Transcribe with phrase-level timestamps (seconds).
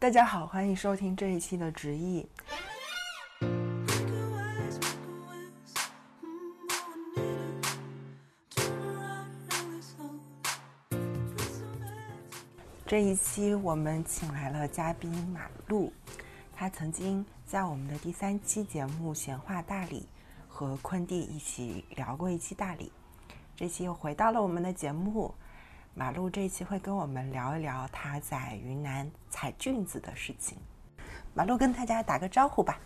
[0.00, 2.24] 大家好，欢迎收听这一期的直译。
[12.86, 15.92] 这一期我们请来了嘉宾马路，
[16.54, 20.02] 他曾经在我们的第三期节目《闲话大理》
[20.46, 22.92] 和坤弟一起聊过一期大理，
[23.56, 25.34] 这期又回到了我们的节目。
[25.98, 30.56] 马路这一期会跟我们聊一聊他在云南采菌子的事情。
[31.34, 32.78] 马路跟大家打个招呼吧。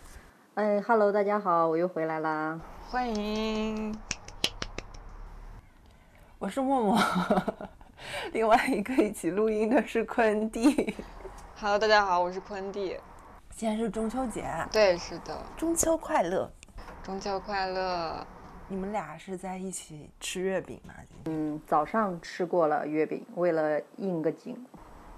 [0.55, 3.95] 哎哈喽，大家好，我又回来啦，欢迎。
[6.39, 6.99] 我是默默。
[8.33, 10.95] 另外一个一起录音的是坤弟。
[11.59, 12.97] Hello，大家好，我是坤弟。
[13.51, 16.51] 今天是中秋节，对，是的，中秋快乐，
[17.03, 18.25] 中秋快乐。
[18.69, 20.93] 你们俩是在一起吃月饼吗？
[21.25, 24.57] 嗯，早上吃过了月饼，为了应个景。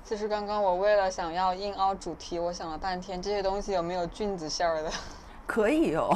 [0.04, 4.92] 其实刚刚我为了想要硬凹主题，我想了半天，这些东西有没有菌子馅儿的？
[5.46, 6.12] 可以有。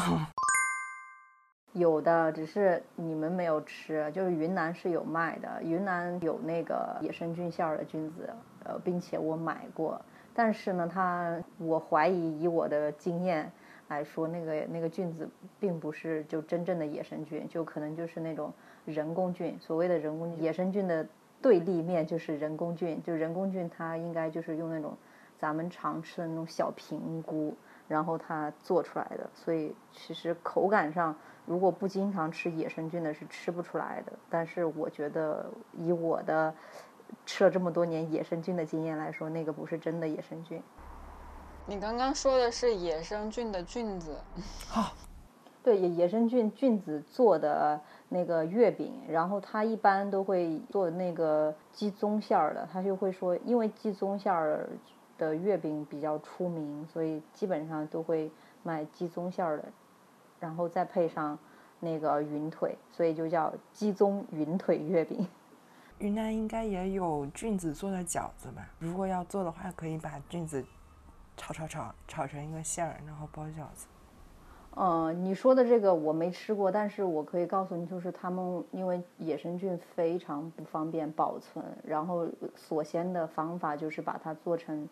[1.73, 4.11] 有的，只是你们没有吃。
[4.11, 8.27] 就是云南是有卖的，云南有那个野生菌馅儿的菌子，
[8.65, 10.01] 呃，并且我买过。
[10.33, 13.51] 但是呢，它我怀疑以我的经验
[13.89, 18.53] 来说，那个那个菌子并不是就真正的野生菌，就可能就是那种
[18.85, 19.57] 人工菌。
[19.59, 21.05] 所谓的人工菌，野生菌的
[21.41, 23.03] 对立面就是人工菌。
[23.03, 24.97] 就人工菌，它应该就是用那种
[25.37, 29.29] 咱们常吃的那种小平菇，然后它做出来的。
[29.33, 31.13] 所以其实口感上。
[31.45, 34.13] 如果不经常吃野生菌的，是吃不出来的。
[34.29, 36.53] 但是我觉得，以我的
[37.25, 40.61] 吃了这么多年野生菌的经验来说，那个不是真的野生菌。
[41.69, 44.17] 你刚刚说的是野生菌的菌子？
[44.67, 44.91] 好，
[45.61, 54.67] 对，野野生菌菌子做的那个月饼，然后它一般都会做那个鸡枞馅儿的，他就会说，因为鸡枞馅儿
[55.19, 58.31] 的月饼比较出名，所以基本上都会
[58.63, 59.65] 卖鸡枞馅儿的。
[60.39, 61.37] 然后再配上
[61.79, 65.27] 那个云腿，所以就叫鸡枞云腿月饼。
[65.99, 68.67] 云南应该也有菌子做的饺子吧？
[68.79, 70.65] 如果要做的话，可以把菌子
[71.39, 73.87] 炒炒炒炒成一个馅儿，然后包饺子。
[74.75, 84.87] 嗯，你说的这个我没吃过，但是我可以告诉你，就是他们因为野生菌非常不方便保存，然后所先的方法就是把它做成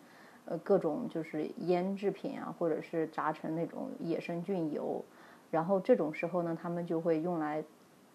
[0.46, 5.04] 呃各种就是腌制品啊，或者是炸成那种野生菌油。
[5.50, 7.62] 然后这种时候呢，他们就会用来，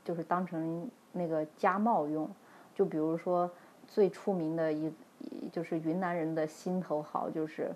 [0.03, 2.29] 就是当成那个家冒用。
[2.75, 3.49] 就比如说
[3.87, 4.91] 最出名的一，
[5.51, 7.71] 就是云南人的心头好，就是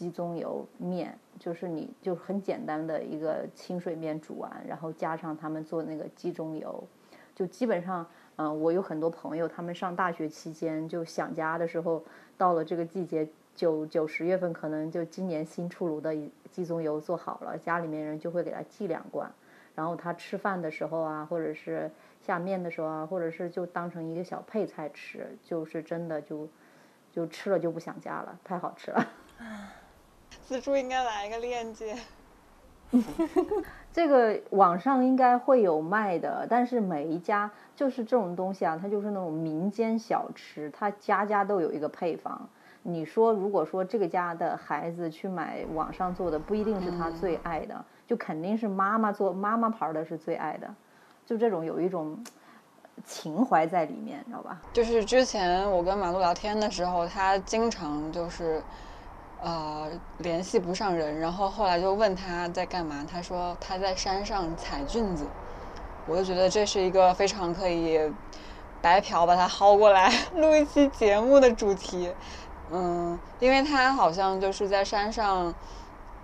[0.00, 6.82] 鸡枞油面，就是你就很简单的一个清水面煮完，然后加上他们做那个鸡枞油，
[7.34, 8.06] 就基本上，
[8.36, 12.02] 嗯，我有很多朋友，他们上大学期间就想家的时候，
[12.38, 13.28] 到了这个季节。
[13.52, 16.14] 九九十月份可能就今年新出炉的
[16.50, 19.30] 鸡枞油做好了，家里面人就会给他寄两罐，
[19.74, 21.90] 然后他吃饭的时候啊，或者是
[22.22, 26.48] 下面的时候啊，或者是就当成一个小配菜吃，就是真的就
[27.12, 29.06] 就吃了就不想家了，太好吃了。
[30.50, 31.96] 四叔应该来一个链接，
[33.94, 42.48] 这个网上应该会有卖的，但是每一家就是这种东西啊，它就是那种民间小吃，它家家都有一个配方。
[42.82, 50.68] 你说，如果说这个家的孩子去买网上做的，不一定是他最爱的，就肯定是妈妈做妈妈牌的是最爱的，
[51.24, 52.18] 就这种有一种
[53.04, 54.60] 情怀在里面，知道吧？
[54.72, 58.60] 就是之前我跟马路聊天的时候，他经常就是
[59.42, 65.24] 呃联系不上人，然后后来就问他在干嘛，他说他在山上采菌子，
[66.06, 67.98] 我就觉得这是一个非常可以
[68.80, 72.12] 白嫖把他薅过来 录一期节目的主题。
[72.72, 75.52] 嗯，因为他好像就是在山上，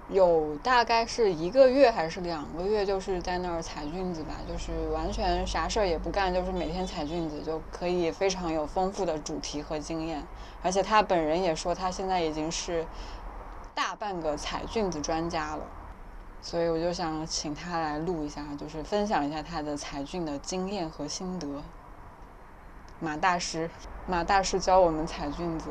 [0.09, 10.22] 有大概是一个月还是两个月，就是在那儿采菌子吧，就是完全啥事儿也不干，就是每天采菌子，就可以非常有丰富的主题和经验。
[10.62, 12.87] 而且他本人也说，他现在已经是
[13.75, 15.67] 大半个采菌子专家了，
[16.41, 21.62] 所以我就想请他来录一下，就是分享一下他的采菌的经验和心得。
[23.00, 23.69] 马大师，
[24.06, 25.70] 马大师教我们采菌子。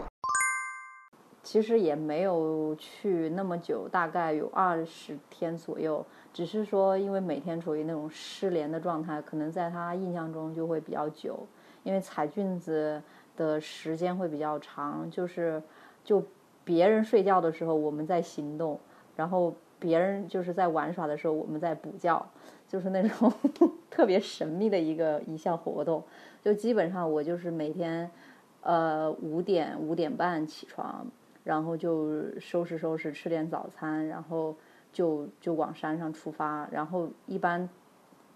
[1.55, 6.05] 其实也没有去那么久，大概有二十天左右。
[6.33, 11.47] 只是说，因为每天处于那种失联的状态，可能在他印象中就会比较久。
[11.83, 13.01] 因为采菌子
[13.37, 15.63] 的时间会比较长，就是
[16.03, 16.21] 就
[16.65, 18.77] 别人睡觉的时候我们在行动，
[19.15, 22.21] 然后别人就是在玩耍的时候我们在补觉，
[22.67, 23.31] 就是那种
[23.89, 26.03] 特别神秘的一个一项活动。
[26.43, 28.11] 就基本上我就是每天，
[28.59, 31.07] 呃五点五点半起床。
[31.45, 34.55] 然后就收拾收拾，吃点早餐，然后
[34.91, 36.67] 就就往山上出发。
[36.71, 37.69] 然后一般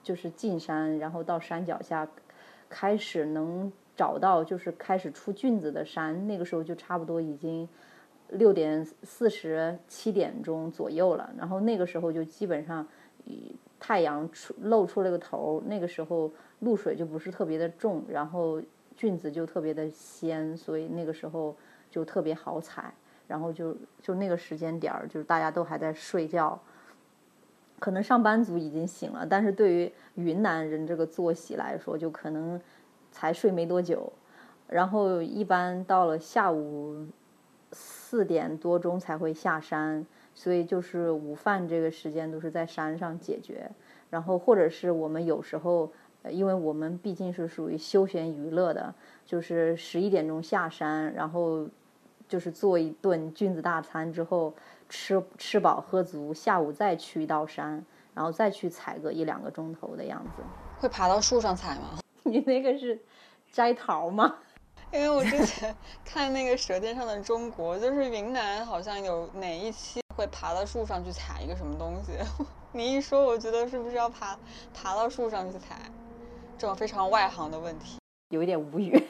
[0.04, 2.08] 就是进山，然后到山脚下，
[2.70, 7.68] 开始能找到就是开始出菌子的山，那个时候就差不多已经
[8.30, 11.34] 六点四十七点钟左右了。
[11.36, 12.88] 然后那个时候就基本上
[13.80, 18.62] 太阳出露出了个头，那个时候露水就不是特别的重，然后
[18.96, 21.58] 菌子就特别的鲜，所以那个时候。
[21.90, 22.94] 就特别好采，
[23.28, 26.60] 然后就就那个时间点儿，就是大家都还在睡觉，
[27.80, 32.60] 可能上班族已经醒了，但是对于云南人这个作息来说，就可能
[33.12, 34.12] 才睡没多久，
[34.68, 37.08] 然后一般到了下午
[37.72, 43.70] 四点多钟才会下山，所以就是午饭这个时间都是在山上解决，
[44.10, 45.92] 然后或者是我们有时候，
[46.30, 48.94] 因为我们毕竟是属于休闲娱乐的，
[49.26, 51.68] 就是十一点钟下山，然后。
[52.28, 54.54] 就是做一顿菌子大餐之后，
[54.88, 57.84] 吃吃饱喝足，下午再去一道山，
[58.14, 60.44] 然后再去采个一两个钟头的样子。
[60.78, 61.98] 会爬到树上采吗？
[62.22, 63.02] 你那个是
[63.52, 64.36] 摘桃吗？
[64.94, 65.76] 因为我之前
[66.06, 72.12] 看那个《舌尖上的中国》，就是云南好像有哪一期会爬到树上去采一个什么东西。
[72.74, 74.38] 你一说，我觉得是不是要爬
[74.72, 75.80] 爬到树上去采？
[76.60, 78.00] 这种非常外行的问题，
[78.32, 79.02] 有一点无语。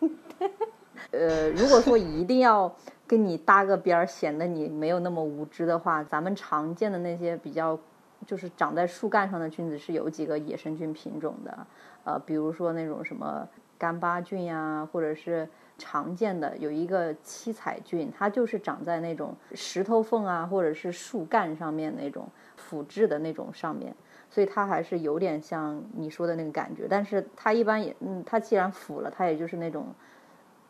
[1.12, 2.74] 呃，如果说一定要
[3.06, 7.78] 跟你搭个边儿，显得你没有那么无知的话，咱们常见的那些比较，
[8.26, 11.66] 就是长在树干上的菌子是有几个野生菌品种的，
[12.02, 13.48] 呃，比如说那种什么
[13.78, 15.48] 干巴菌呀，或者是
[15.78, 23.94] 常见的有一个七彩菌，它就是长在那种石头缝啊，或者是树干上面那种腐质的那种上面，
[24.36, 29.86] 所以它还是有点像你说的那个感觉，但是它一般也，嗯，它既然腐了，它也就是那种。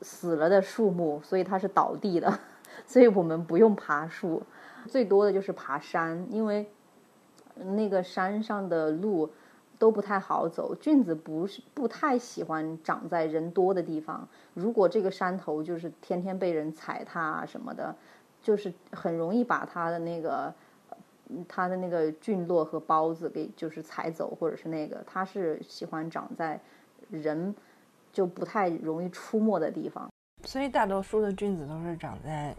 [0.03, 2.39] 死了的树木，所以它是倒地的，
[2.87, 4.43] 所以我们不用爬树，
[4.87, 6.71] 最多的就是爬山，因为
[7.55, 9.31] 那个山上的路
[9.79, 14.29] 都不太好走，菌子不是不太喜欢长在人多的地方。
[14.53, 17.97] 如果这个山头就是天天被人踩踏什么的，
[18.43, 20.53] 就是很容易把它的那个
[21.49, 26.61] 它的那个菌落和孢子给就是踩走，或者是那个它是喜欢长在
[27.11, 27.55] 人。
[28.13, 30.11] 就不太容易出没的地方，
[30.45, 32.57] 所以大多数的菌子都是长在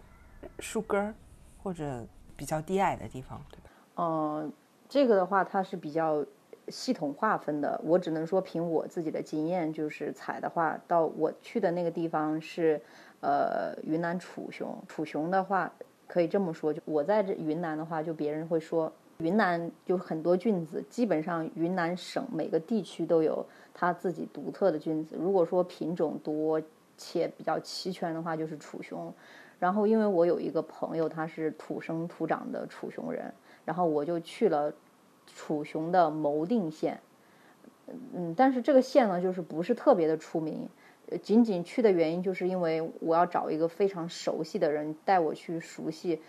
[0.60, 1.12] 树根儿
[1.60, 2.06] 或者
[2.36, 3.70] 比较低矮的地方，对吧？
[3.96, 4.52] 嗯，
[4.88, 6.24] 这个的话它是比较
[6.68, 7.80] 系统划分的。
[7.82, 12.80] 我只能说凭我自己的经验，就是采的话，到我去的那个地方是
[13.18, 14.80] 呃云南楚雄。
[14.86, 15.72] 楚雄的话
[16.08, 23.46] 可以这么说，就我在这云南的话，就别人会说云南就很多菌子，基本上云南省每个地区都有。
[23.80, 26.60] 它自己独特的菌子，如果说品种多
[26.96, 29.14] 且比较齐全的话，就是楚雄。
[29.60, 33.32] 然后，因为我有一个朋友，他是土生土长的楚雄人，
[33.64, 34.72] 然后我就去了
[35.26, 36.98] 楚雄的牟定县。
[38.14, 40.68] 嗯，但是这个县呢，就是不是特别的出名。
[41.22, 46.20] 仅仅去的原因，就是因为我要找一个非常熟悉的人带我去熟悉，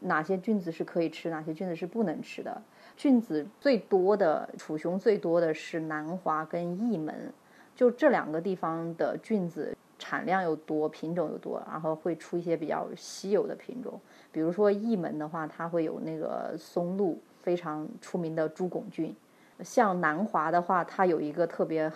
[0.00, 2.62] 哪些菌子是可以吃，哪些菌子是不能吃的。
[2.96, 7.32] 菌子最多的楚雄最多的是南华跟义门，
[7.74, 13.98] 就这两个地方的菌子产量又多，品种又多，然后会出一些比较稀有的品种。
[14.30, 19.14] 比如说义门的话，它会有那个松露非常出名的猪拱菌。
[19.60, 21.90] 像南华的话，它有一个特别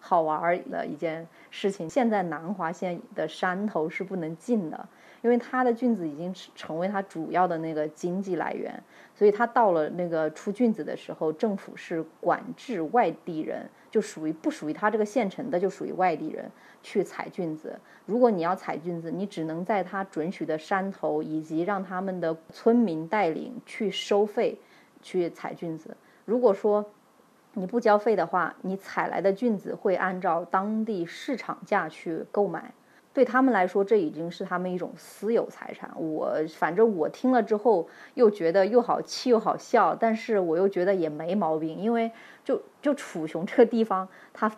[0.00, 4.88] 好玩的一件事情，现在南华县的山头是不能进的。
[5.20, 8.80] 因为它的菌子已经成为它主要的那个经济来源，
[9.16, 16.48] 所以它到了那个出菌子的时候，政府是管制外地人，就属于不属于它这个县城的，就属于外地人
[16.84, 17.76] 去采菌子。
[18.06, 24.56] 如果你要采菌子，你只能在它准许的山头，以及让他们的村民带领去收费
[25.02, 25.96] 去采菌子。
[26.24, 26.88] 如果说
[27.54, 32.72] 你不交费的话，你采来的菌子会按照当地市场价去购买。
[33.12, 35.90] 对他们来说，这已经是他们一种私有财产。
[35.96, 42.12] 我反正我听了之后，又觉得又好气又好笑，但是我又觉得也没毛病，因为
[42.44, 44.52] 就就楚雄这个地方，它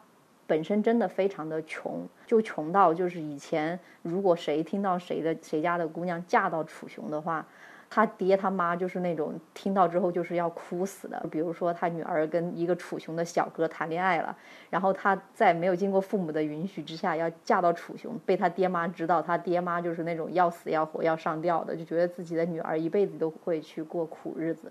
[0.46, 7.46] 本身真的非常的穷，就穷到就是以前如果谁听到谁的谁家的姑娘嫁到楚雄的话。
[7.92, 11.20] 他爹他妈就是那种听到之后就是要哭死的。
[11.28, 14.34] 比如说他女儿跟一个楚雄的小哥谈恋爱了，
[14.70, 24.70] 然后他在没有经过父母的允许之下要嫁到楚雄，被他爹妈知道，他爹妈就是那种要死要活要上吊的，就觉得自己的女儿一辈子都会去过苦日子。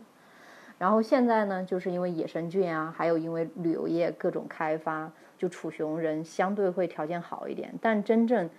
[0.78, 8.50] 然后现在呢，就是因为野生菌啊，还有因为旅游业各种开发，就楚雄人相对会条件好一点，但真正。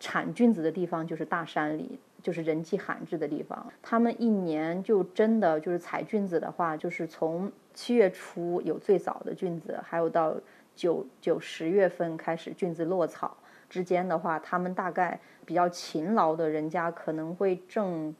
[0.00, 3.72] 产菌子的地方就是大山里，就是人迹罕至的地方。
[3.82, 10.34] 他们一年就真的就是采菌子的话，就是从七月初有最早的菌子，还有到
[10.74, 13.36] 九九十月份开始菌子落草
[13.68, 18.14] 之间的话，他们大概比较勤劳的人家可能会挣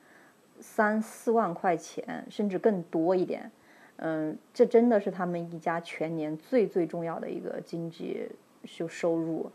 [0.60, 3.50] 三四万块钱，甚至更多一点。
[3.96, 8.28] 嗯，这真的是他们一家全年最最重要的一个经济
[8.64, 9.50] 就收入。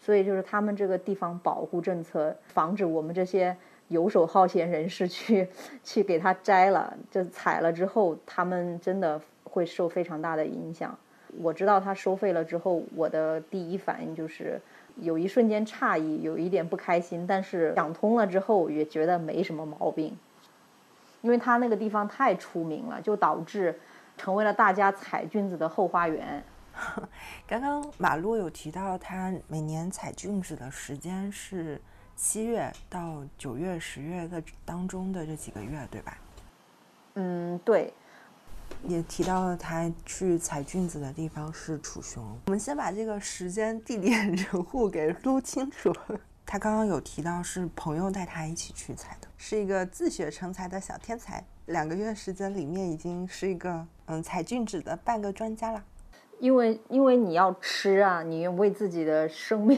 [0.00, 3.56] 所以就是他们这个地方保护政策，防止我们这些
[3.88, 5.48] 游手好闲人士去
[5.82, 10.96] 去给他摘了，就采了之后，他们真的会受非常大的影响。
[11.38, 14.60] 我知道他收费了之后，我的第一反应就是
[14.96, 20.16] 有一瞬间诧异，有一点不开心，但是想通了之后也觉得没什么毛病，
[21.20, 23.78] 因为他那个地方太出名了，就导致
[24.16, 26.42] 成为了大家采菌子的后花园。
[27.46, 31.80] 刚刚马路有提到，他每年采菌子的时间是
[32.18, 36.18] 七月到九月、十月的当中的这几个月，对吧？
[37.14, 37.94] 嗯，对。
[38.82, 42.22] 也提到了他去采菌子的地方是楚雄。
[42.46, 45.92] 我们先把这个时间、 地点、人物给撸清楚。
[46.44, 51.42] 他刚刚有提到是朋友带他一起去采的，是一个自学成才的小天才。
[51.66, 55.84] 两个月时间里面，已经是一个嗯采菌子的半个专家了。
[56.40, 59.76] 因为因为你要吃啊，你为自己的生命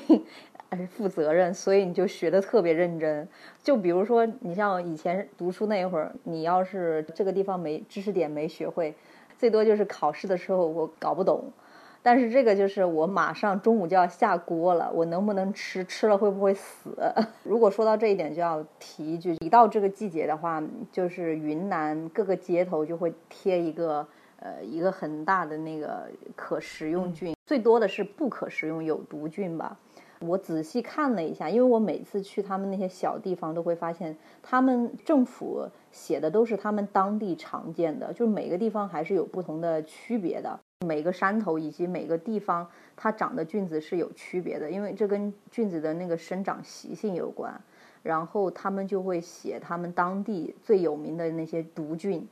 [0.71, 3.29] 而负责任，所以你就学的特别认真。
[3.63, 8.95] 就比如说，你像以前读书那一会儿，你要是这个地方没知识点没学会，
[9.37, 11.45] 最多就是考试的时候我搞不懂。
[12.03, 15.85] 但是这个就是我马上中午就要下锅了，我能不能吃？
[15.85, 16.97] 吃了会不会死？
[17.45, 24.07] 如果说到这一点，就要提一句：一到这个季节的话，就是云南各个街头就会贴一个。
[24.43, 29.77] 呃，一个很大的那个可食用菌，最多的是不可食用有毒菌吧。
[30.27, 40.61] 我仔细看了一下，因为我每次去他们那些小地方，都会发现他们政府写的都是他们当地常见的，就是每个地方还是有不同的区别的。
[40.87, 47.59] 每个山头以及每个地方它长的菌子是有区别的，因为这跟菌子的那个生长习性有关。
[48.03, 52.27] 然后他们就会写他们当地最有名的那些毒菌。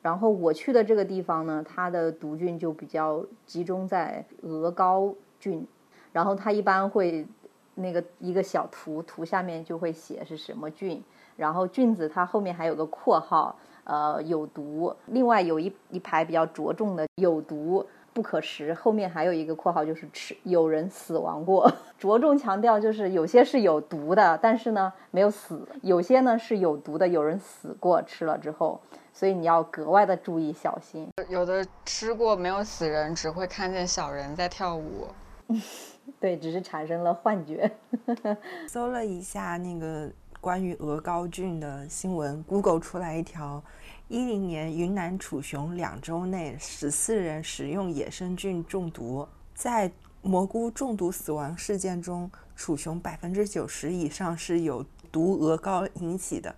[0.00, 5.66] 然后我去的这个地方呢，它的毒菌就比较集中在鹅膏菌，
[6.12, 7.26] 然后它一般会
[7.74, 11.02] 那个一个小图，图下面就会写是什么菌，
[11.36, 14.94] 然后菌子它后面还有个括号，呃，有毒。
[15.06, 28.80] 另外有一一排比较着重的有毒不可食，后面还有一个括号就是吃有人死亡过， 着重强调就是有些是有毒的，但是呢没有死，有些呢是有毒的，有人死过吃了之后。
[29.12, 31.08] 所以你要格外的注意小心。
[31.28, 35.08] 有的吃过没有死人，只会看见小人在跳舞。
[36.18, 37.70] 对，只是产生了幻觉。
[38.66, 43.62] 搜了一下那个关于鹅膏菌的新闻，Google 出来一条：
[44.08, 56.54] 一零年云南楚雄两周内十四人食用野生菌中毒，在蘑菇中毒死亡事件中，楚雄百分之九十以上是有毒鹅膏引起的。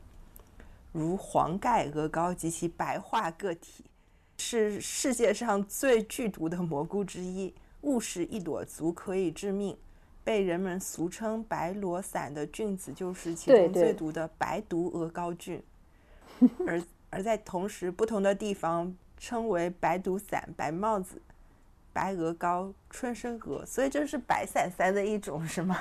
[0.93, 3.85] 如黄盖鹅膏及其白化个体，
[4.39, 9.77] 是世界上最剧毒的蘑菇之一，误食一朵足可以致命。
[10.25, 15.61] 被人们俗称“白罗伞”的菌子，就是其中最毒的白毒鹅膏菌。
[16.65, 21.21] 而而在同时，不同的地方称为“白毒伞”、“白帽子”、
[21.93, 25.77] “白鹅膏”、“春生鹅”，所以这是白伞伞的一种，是吗？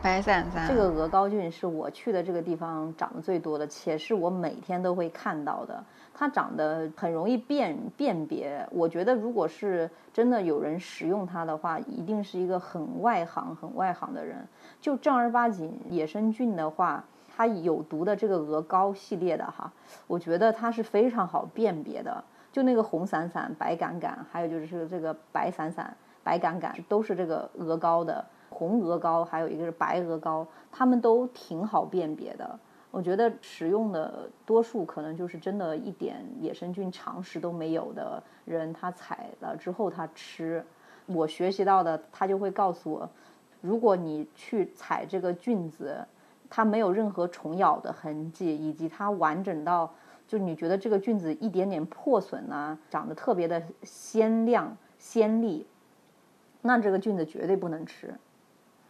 [0.00, 5.84] 白伞伞，这个鹅膏菌是我去的这个地方长得最多的，且是我每天都会看到的。
[6.14, 8.66] 它长得很容易辨辨别。
[8.70, 14.46] 我觉得，如果是真的有人使用它的话，一定是一个很外行、很外行的人。
[14.80, 17.04] 就正儿八经野生菌的话，
[17.34, 19.72] 它有毒的这个鹅膏系列的哈，
[20.06, 22.22] 我觉得它是非常好辨别的。
[22.52, 28.22] 就那个红伞伞、白杆杆，还有就是这个白伞伞、白杆杆，都是这个鹅膏的。
[28.50, 32.58] 红鹅膏还有一个是白鹅膏，它们都挺好辨别的。
[32.92, 40.64] 我觉得使用的多数可能就是真的一点野生菌常识都没有的人，他采了之后他吃。
[41.06, 43.10] 我学习到的，他就会告诉我，
[43.60, 46.06] 如果你去采这个菌子，
[46.48, 49.92] 它没有任何虫咬的痕迹，以及它完整到
[50.28, 55.66] 就你觉得这个菌子一点点破损啊，长得特别的鲜亮鲜丽，
[56.60, 58.14] 那这个菌子绝对不能吃。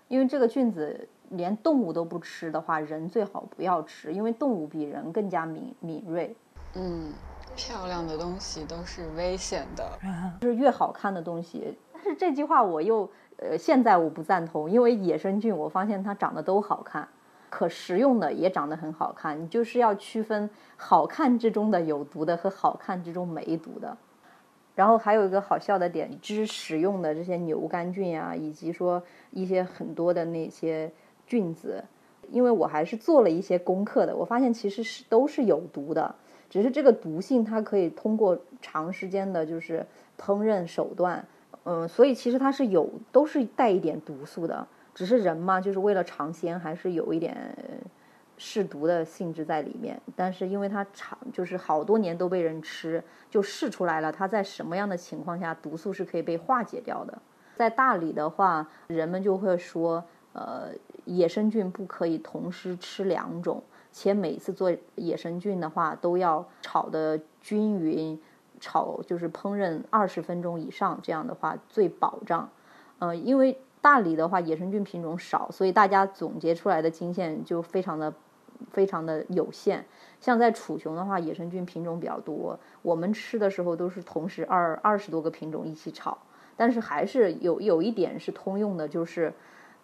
[0.08, 6.34] 因为这个菌子连动物都不吃的话，人最好不要吃，因为动物比人更加敏敏锐。
[6.74, 7.12] 嗯，
[7.54, 9.84] 漂亮的东西都是危险的，
[10.40, 11.76] 就是越好看的东西。
[11.92, 17.06] 但是这句话我又呃，现在我不赞同，因为野生菌我发现它长得都好看，
[17.50, 19.40] 可食用的也长得很好看。
[19.40, 23.96] 你就是要区分好看之中的有毒的和好看之中没毒的。
[24.74, 30.90] 然后还有一个好笑的点，之食用的这些牛肝菌啊，以及说一些很多的那些
[31.26, 31.82] 菌子，
[32.30, 36.14] 因为我还是做了一些功课的，我发现其实是都是有毒的，
[36.48, 39.86] 只是这个毒性它可以通过长时间的就是
[40.18, 41.24] 烹饪手段，
[41.64, 47.54] 嗯，所以其实它是有都是带一点毒素的，只是人嘛，就是为了尝鲜，还是有一点。
[48.38, 53.00] 试毒的性质在里面，但是因为它长，就是好多年都被人吃，
[53.30, 57.16] 就试出来了，它在什么样的情况下毒素是可以被化解掉的。
[57.54, 60.02] 在大理的话，人们就会说，
[60.32, 60.70] 呃，
[61.04, 68.20] 野生菌不可以同时吃两种，且每次做野生菌的话都要炒的均匀，
[68.60, 72.48] 炒就是烹饪二十分钟以上，这样的话最保障。
[72.98, 78.12] 呃，因为大理的话野生菌品种少，所以大家总结出来的经验就非常的。
[78.70, 79.84] 非常的有限，
[80.20, 82.56] 像在楚雄的话，野生菌品种比较多。
[82.82, 86.16] 我们吃的时候都是同时二二十多个品种一起炒，
[86.56, 89.32] 但是还是有有一点是通用的，就是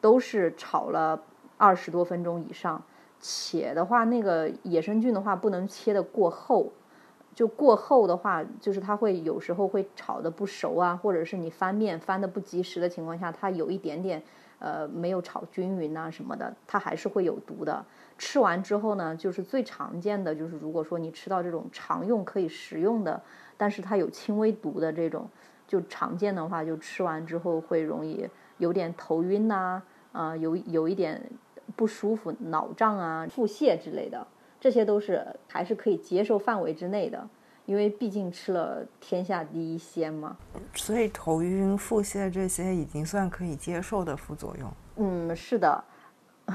[0.00, 1.22] 都是炒了
[1.56, 2.82] 二十多分钟以上。
[3.20, 6.72] 且的话，那个野生菌的话不能切的过厚，
[7.34, 14.22] 就过厚的话，就是它会有时候会炒的不熟啊，或者是你翻面翻的不及时的情况下，它有一点点
[14.60, 17.84] 呃没有炒均匀啊什么的，它还是会有毒的。
[18.16, 23.20] 吃完之后呢，就是最常见的就是，如果说你吃到这种常用可以食用的，
[23.56, 25.28] 但是它有轻微毒的这种，
[25.66, 28.28] 就常见的话，就吃完之后会容易
[28.58, 29.82] 有点头晕呐，
[30.40, 31.22] 有有一点
[31.76, 34.26] 不舒服、脑胀啊、腹泻之类的，
[34.60, 37.28] 这些都是还是可以接受范围之内的，
[37.66, 40.36] 因为毕竟吃了天下第一鲜嘛。
[40.74, 44.72] 所以头晕、腹泻这些已经算可以接受的副作用。
[44.96, 45.84] 嗯，是的。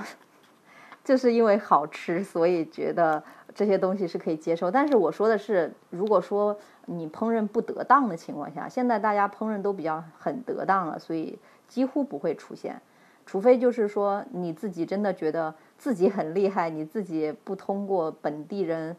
[1.04, 3.22] 就是因为好吃，所以觉得
[3.54, 4.72] 这些东西是可以接受。
[4.72, 11.38] 但是我说的是，如果说你烹饪不得当的情况下，现在大家烹饪都比较很得当了，所以
[11.68, 12.82] 几乎不会出现。
[13.26, 18.96] 除非就是说你自己真的觉得自己很厉害，你自己不通过本地人，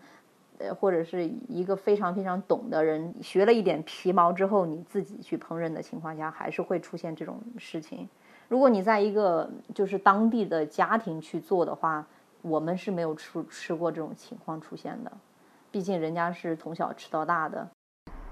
[0.58, 8.08] 呃，或者是一个非常非常懂的人学了一点皮毛之后，你自己去烹饪的情况下，还是会出现这种事情。
[8.48, 12.06] 如果你在一个就是当地的家庭去做的话，
[12.42, 15.10] 我们是没有吃吃过这种情况出现的，
[15.70, 17.66] 毕竟人家是从小吃到大的。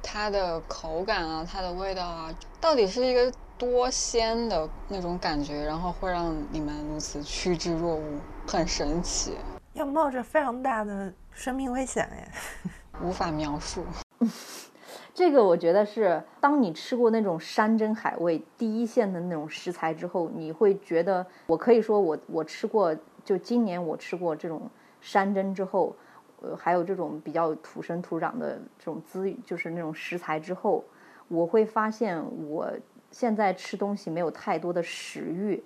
[0.02, 8.02] 它的口感啊，它的味道啊，到底是一个多鲜的那种感觉，然后会让你们如此趋之若鹜，
[8.44, 9.36] 很神奇。
[9.74, 12.28] 要冒着非常大的生命危险哎，
[13.00, 13.84] 无法描述。
[15.14, 22.92] 这个我觉得是，当你吃过那种山珍海味第一线的那种食材之后，你会觉得，我可以说我我吃过，
[23.24, 24.68] 就今年我吃过这种
[25.00, 25.94] 山珍之后，
[26.40, 30.84] 呃，还有这种比较土生土长的这种资，就是那种食材之后，
[31.28, 32.68] 我会发现我
[33.12, 35.62] 现在吃东西没有太多的食欲，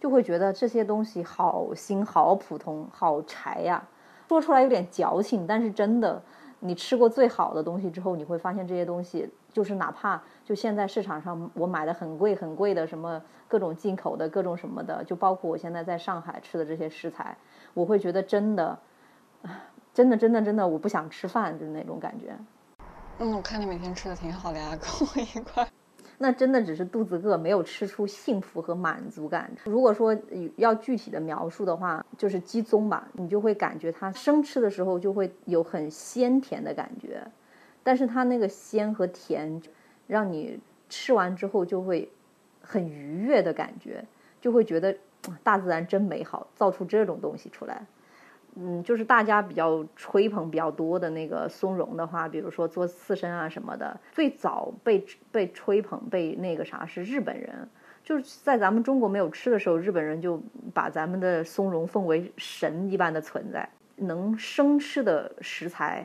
[0.00, 3.86] 就会觉得这些东西好新、好普通、好柴呀，
[4.26, 6.20] 说出来有点矫情，但是真的。
[6.60, 17.36] 你吃过最好的东西之后，你会发现这些东西就是哪怕就现在市场上我买的很贵很贵的什么各种进口的各种什么的，就包括我现在在上海吃的这些食材，
[17.74, 18.76] 我会觉得真的，
[19.94, 22.36] 真的真的真的我不想吃饭，就是那种感觉。
[23.20, 25.68] 嗯，我看你每天吃的挺好的呀，跟我一块。
[26.20, 29.50] 那真的只是肚子饿，没有吃出幸福和满足感。
[29.64, 30.16] 如果说
[30.56, 37.24] 要具体的描述的话，就是鸡枞吧，你就会感觉它生吃的时候就会有很鲜甜的感觉，
[37.84, 39.62] 但是它那个鲜和甜，
[40.08, 42.10] 让你吃完之后就会
[42.60, 44.04] 很愉悦的感觉，
[44.40, 44.96] 就会觉得
[45.44, 47.86] 大自然真美好，造出这种东西出来。
[48.60, 57.68] 嗯，就是大家比较吹捧比较多的那个松茸的话，比如说做刺身啊什么的，最早被被吹捧被那个啥是日本人，
[58.02, 60.42] 就是在咱们中国没有吃的时候，日本人就
[60.74, 66.04] 把咱们的松茸奉为神一般的存在，能生吃的食材，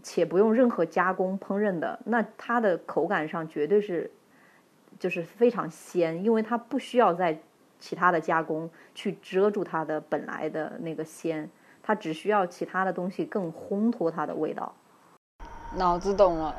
[0.00, 4.08] 且不用任何加工烹饪的，那它的口感上绝对是
[5.00, 7.40] 就是非常鲜，因为它不需要在
[7.80, 11.50] 其他的加工去遮住它的本来的那个鲜。
[11.88, 14.70] 它只需要其他的东西更烘托它的味道。
[15.74, 16.54] 脑子懂了，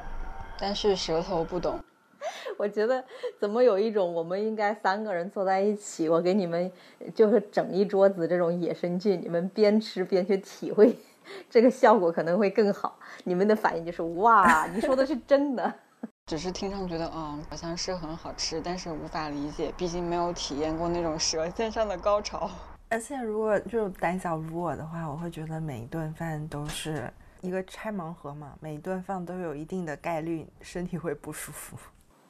[0.58, 1.80] 但是舌头不懂。
[2.58, 3.04] 我觉得
[3.39, 6.72] 怎么有一种我们应该三个人坐在一起，我给你们
[7.13, 10.98] 就是整一桌子这种野生菌，你们边吃边去体会，
[11.48, 12.98] 这个效果可能会更好。
[13.24, 15.72] 你们的反应就是哇，你说的是真的。
[16.26, 22.50] 只是听上觉得哦，好像是很好吃，但是无法理解，毕竟没有体验过那种舌尖上的高潮。
[22.89, 27.10] 而且如果就胆小如我的话，我会觉得每一顿饭都是
[27.41, 31.78] 一个拆盲盒嘛，每一顿饭都有一定的概率身体会不舒服。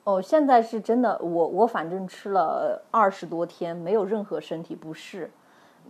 [0.04, 5.32] 哦，现在是真的，我我反正吃了二十多天，没有任何身体不适。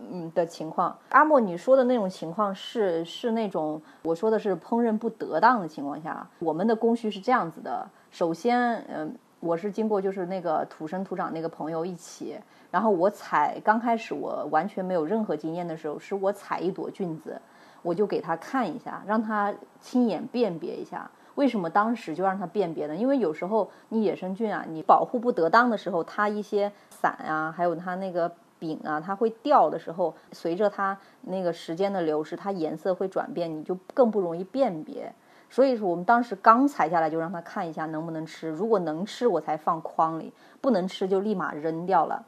[0.02, 7.86] 嗯的情况，阿莫，你说的那种情况是是那种我说的是烹饪不得当的情况下，我们的工序是这样子的。
[8.10, 12.38] 首先，嗯，我是经过就是那个土生土长那个朋友一起，
[12.70, 17.40] 然后我采刚开始我完全没有任何经验的时候，是我采一朵菌子，
[17.82, 21.10] 我就给他看一下，让他亲眼辨别一下。
[21.34, 22.94] 为什么当时就让他辨别呢？
[22.94, 28.30] 因为有时候你野生菌啊，你保护不得当的时候，它一些伞啊，还有它那个。
[28.60, 35.10] 柄啊，它会掉的时候，随着它那个时间的流逝，它颜色会转变，你就更不容易辨别。
[35.48, 40.30] 所以说，我们当时刚采下来就让他看一下能不能吃，如果能吃，我才放筐里；
[40.60, 42.22] 不能吃就立马扔掉了。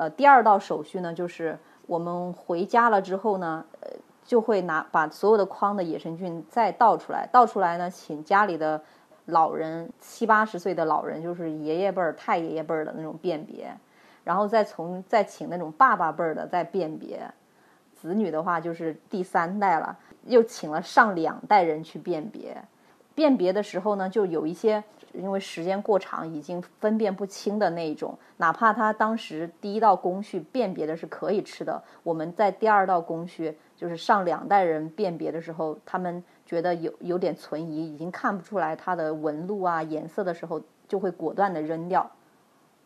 [0.00, 3.90] 呃，第二道手续呢，就是我们回家了之后呢，呃，
[4.24, 8.82] 就会拿把所有的筐的野生菌再倒出来，倒出来呢，请家里的
[9.26, 13.70] 老人七八十岁的老人，就是爷爷辈儿、太爷爷辈儿的那种辨别。
[14.24, 17.30] 然后再从再请那种爸爸辈儿的再辨别，
[17.94, 22.56] 子女的话就是第三代了，又请了上两代人去辨别。
[23.14, 42.10] 辨别的时候呢，就有一些因为时间过长已经分辨不清的那一种，哪怕他当时第一道工序辨别的是可以吃的，我们在第二道工序就是上两代人辨别的时候，他们觉得有有点存疑，已经看不出来它的纹路啊颜色的时候，就会果断的扔掉，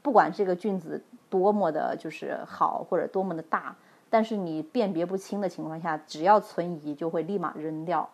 [0.03, 1.03] 不管这个菌子。
[1.31, 3.75] 多么的就是好，或者多么的大，
[4.09, 8.09] 但是你辨别不清的情况下，只要存疑就会立马扔掉。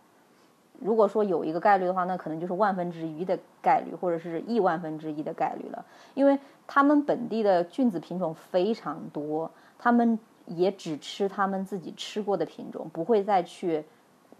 [0.80, 5.84] 如果说有一个概率的话，那可能就是万分之一的概率，或者是亿万分之一的概率了。
[6.14, 13.84] 因为他们本地的菌子品种非常多，他们也只吃他们自己吃过的品种，不会再去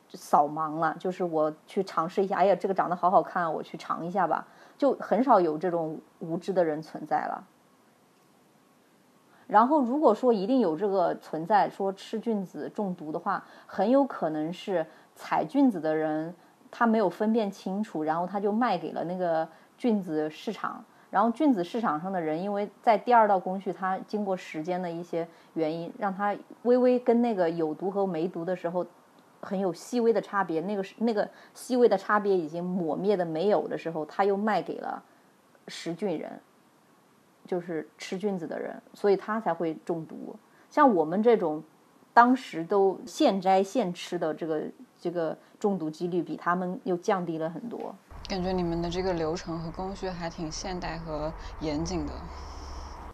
[0.09, 0.96] 扫盲了。
[0.98, 4.48] 就是我去尝试一下，哎呀，这个长得好好看，我去尝一下吧，
[4.79, 7.46] 就很少有这种无知的人存在了。
[9.46, 14.87] 然后，如果说一定有这个存在，说吃菌子中毒的话，很有可能是
[15.20, 16.35] 采菌子的人
[16.70, 20.83] 他没有分辨清楚，然后他就卖给了那个菌子市场。
[21.11, 28.87] 然后菌子市场上的人，因为在第二道工序，他经过时间的一些原因，让他微微跟那个有毒和没毒的时候
[29.40, 35.02] 很有细微的差别，那个那个细微的差别已经抹灭的没有的时候，他又卖给了
[35.68, 36.40] 食菌人。
[37.46, 40.37] 就是吃菌子的人，所以他才会中毒。
[40.70, 41.61] 像我们这种，
[42.14, 44.62] 当时都现摘现吃的这个
[45.00, 47.94] 这个中毒几率比他们又降低了很多。
[48.28, 52.12] 感觉你们的这个流程和工序还挺现代和严谨的。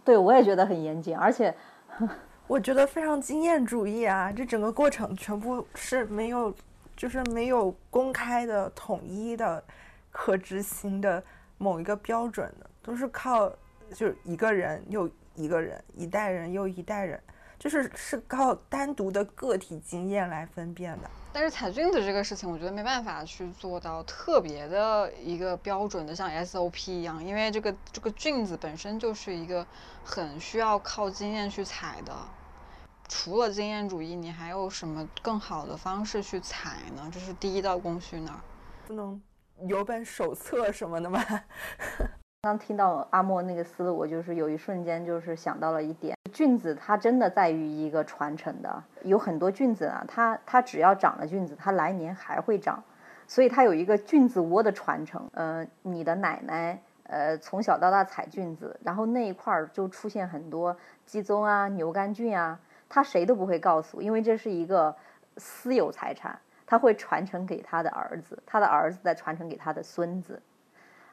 [0.05, 1.55] 对，我也觉得很严谨，而且
[2.47, 4.31] 我觉得非常经验主义啊！
[4.31, 6.55] 这整个过程全部是没有，
[6.97, 9.63] 就是没有公开的、统一的、
[10.11, 11.23] 可执行的
[11.57, 13.51] 某一个标准的，都是靠。
[13.95, 17.23] 就是一个人又一个人，一代人又一代人，
[17.57, 21.09] 就是是靠单独的个体经验来分辨的。
[21.39, 29.67] 但是采菌子这个事情，我觉得没办法去做到特别的一个标准的，像 SOP 一样，因为这个这个菌子本身就是一个
[30.03, 32.15] 很需要靠经验去采的。
[33.07, 37.07] 除了经验主义，你还有什么更好的方式去采呢？
[37.13, 38.41] 这是第一道工序呢？
[38.87, 39.21] 不能
[39.69, 41.23] 有本手册什么的吗？
[42.41, 52.85] 刚听到阿莫那个思路，我就是有一瞬间就是想到了一点，菌子它真的在于一个传承的，有很多菌子啊，它它只要长了菌子，它来年还会长，
[53.27, 55.27] 所以它有一个菌子窝的传承。
[55.33, 64.95] 呃，你的奶奶呃从小到大采菌子，然后那一块儿就出现很多鸡枞啊、牛肝菌啊，他谁都不会告诉，因为这是一个
[65.39, 70.43] 私有财产，他会传承给他的儿子，他的儿子再传承给他的孙子。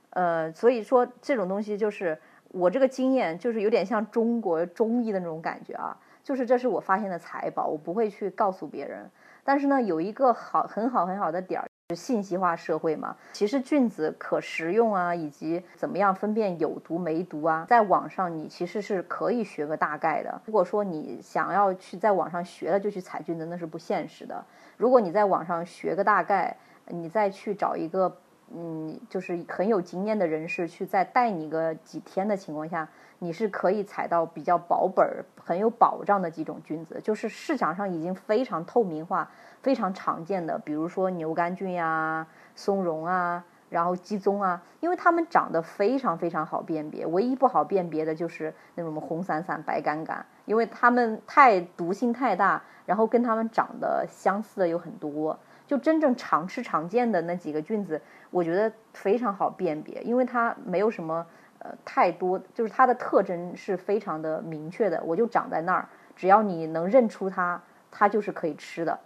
[0.09, 2.19] 呃，所以说这种东西就是
[2.53, 9.09] 我这个经验，就是有点像中国中医的那种感觉啊，就是这是我发现的财宝，我不会去告诉别人。
[9.43, 20.39] 但是呢，有一个好很好很好的点儿，信息化社会嘛，其实菌子可食用啊，以及怎么样分辨有毒没毒啊，在网上你其实是可以学个大概的。
[20.45, 24.45] 如果说你想要去在网上学了就去采菌子，那是不现实的。
[24.77, 28.15] 如果你在网上学个大概，你再去找一个。
[28.55, 32.87] 嗯，就是很有经验的人士去再带你个几天的情况下，
[33.17, 39.29] 你是可以采到比较保本、很有保障的几种菌子，就是市场上已经非常透明化、
[39.61, 55.39] 非常常见的，比如说牛肝菌呀、松茸啊，然后鸡枞啊，因为它们长得非常非常好辨别，唯一不好辨别的就是那种红伞伞、白杆杆，因为它们太毒性太大，然后跟它们长得相似的有很多。
[55.65, 61.25] 就真正常吃常见的那几个菌子，我觉得非常好辨别，因为它没有什么
[61.59, 68.99] 呃太多，就是它的特征是非常的明确的，我就长在那儿，只要你能认出它，它就是可以吃的。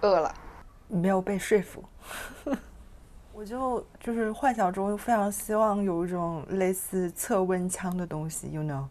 [0.00, 0.32] 饿了，
[0.88, 1.84] 没有被说服。
[3.32, 8.84] 我就就是幻想中非常希望有一种类似测温枪的东西，you know，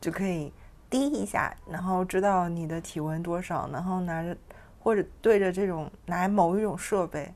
[0.00, 0.50] 就可以
[0.88, 4.34] 滴一下，然后知道你的体温多少，然后拿着
[4.80, 7.32] 或者对着这种拿某一种设备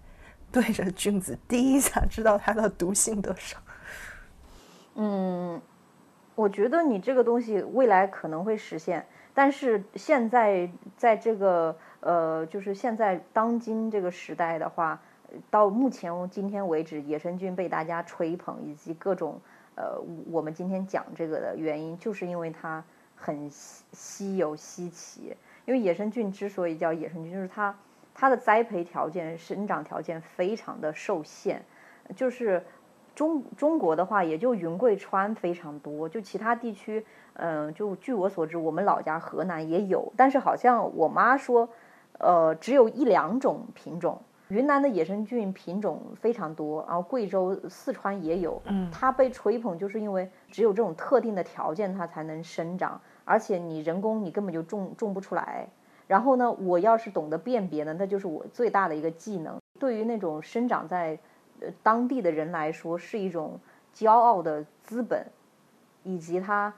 [0.51, 3.57] 对着菌子滴一下，知道它的毒性多少。
[4.97, 5.63] 嗯，
[6.35, 15.01] 我觉得你这个东西未来可能会实现，但是现在在这个呃，就是现在当今这个时代的话。
[15.51, 19.41] 到目前今天为止，野生菌被大家吹捧，以及各种
[19.75, 22.85] 呃，我们今天讲这个的原因，就是因为它
[23.17, 25.37] 很稀稀有稀奇。
[25.65, 27.75] 因为野生菌之所以叫野生菌，就是它
[28.15, 31.63] 它的栽培条件、生长条件非常的受限。
[32.15, 32.63] 就是
[33.15, 41.69] 中中国的话，也就云贵川非常多，就其他地区，嗯，就据我所知，我们老家河南也有，但是好像我妈说，
[42.19, 44.21] 呃，只有一两种品种。
[44.49, 48.61] 云南的野生菌品种非常多，然后贵州、四川也有。
[48.67, 55.67] 嗯，它被吹捧就是因为只有这种特定的条件它才能生长，而且你人工你根本就种种不出来。
[56.07, 59.59] 然后呢，我要是懂得辨别呢，那就是我最大的一个技能。
[59.79, 61.19] 对于那种生长在
[61.61, 63.59] 呃当地的人来说，是一种
[63.95, 65.27] 骄傲的资本，
[66.03, 66.73] 以及他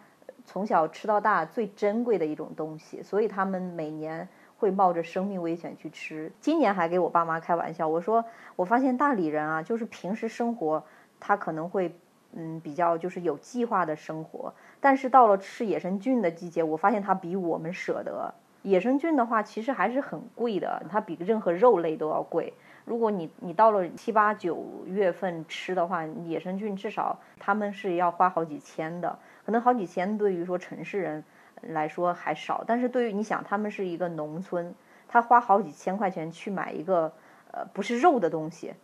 [0.45, 3.03] 从小吃到大最珍贵的一种东西。
[3.03, 4.29] 所以他们每年。
[4.59, 6.33] 会冒着生命危险去吃。
[6.41, 8.25] 今年还给我爸妈开玩笑，我说
[8.57, 10.83] 我发现大理人啊，就是平时生活
[11.21, 11.95] 他可能会
[12.33, 14.55] 嗯比较就是有计划的生活，
[14.87, 18.33] 但是到了吃野生菌的季节，我发现他比我们舍得。
[18.63, 22.55] 野生菌的话，其实还是很贵的，它比任何肉类都要贵。
[22.85, 31.25] 如果你你到了七八九月份吃的话，野生菌至少他们是要花好几千的，可能好几千对于说城市人。
[31.63, 34.73] 来说还少，但是对于你想，他们是一个农村，
[35.09, 37.11] 他花好几千块钱去买一个
[37.51, 38.75] 呃不是肉的东西，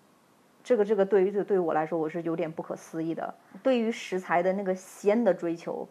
[0.63, 3.35] 这个这个对于这对于我来说我是有点不可思议的。
[3.63, 5.89] 对于食材的那个鲜的追求，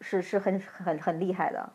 [0.00, 1.68] 是是很很很厉害的。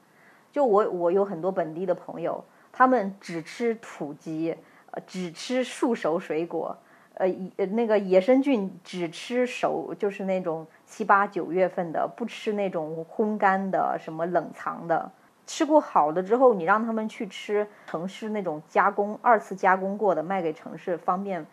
[0.51, 4.55] 就我我有很多本地的朋友，他们只吃土鸡，
[4.91, 6.77] 呃只吃树熟水果，
[7.15, 7.27] 呃
[7.71, 10.65] 那个野生菌只吃熟，就是那种。
[10.87, 15.11] 七八九月份的不吃那种烘干的什么冷藏的，
[15.47, 21.43] 吃过好的之后，你让他们去吃城市那种加工二次加工过的卖给城市方便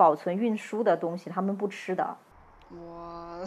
[0.00, 2.16] 保存运输的东西，他们不吃的。
[2.70, 3.44] 我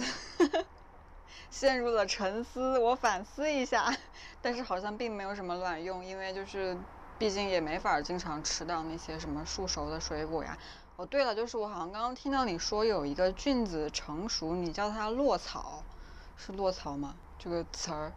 [1.50, 3.92] 陷入了沉思，我反思一下，
[4.40, 6.78] 但是好像并没有什么卵用，因为就是
[7.18, 10.56] 毕竟也没法经常吃到那些什么树熟的水果呀。
[10.96, 15.82] 哦，对了，就是我好像刚刚听到你说有一个菌子成熟，你叫它落草，
[16.38, 17.16] 是落草吗？
[17.40, 18.12] 这个词儿。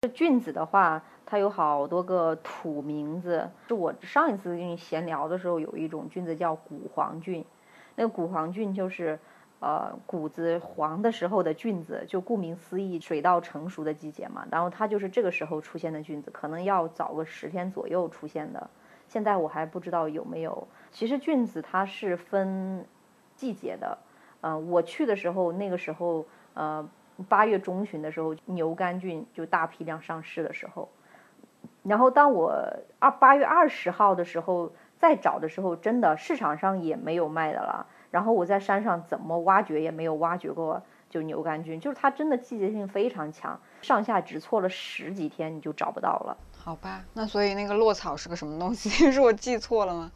[0.00, 3.48] 这菌子的话，它有好多个土名字。
[3.68, 7.46] 是我上一次跟你闲聊的时候，有一种菌子叫谷黄菌。
[7.96, 9.18] 那个谷黄菌就是，
[9.58, 14.46] 呃，谷子黄的时候的菌子，就顾名思义，水稻成熟的季节嘛。
[14.50, 18.70] 然后它就是这个时候出现的菌子，可能要早个十天左右出现的。
[19.08, 20.68] 现在我还不知道有没有。
[20.92, 22.84] 其实菌子它是分
[23.34, 23.98] 季节的，
[24.42, 26.88] 嗯，我去的时候，那个时候，呃，
[27.28, 30.88] 八月中旬的时候，牛肝菌就大批量上市的时候。
[31.82, 32.52] 然后当我
[32.98, 37.86] 二八月二十号的时候再找的时候，真的市场上也没有卖的了。
[38.10, 46.36] 然后我在山上怎么挖掘也没有挖掘过，就牛肝菌，就是它真的季节性非常强，上下只错了十几天你就找不到了。
[46.56, 48.88] 好吧，那所以那个落草是个什么东西？
[49.12, 50.10] 是我记错了吗？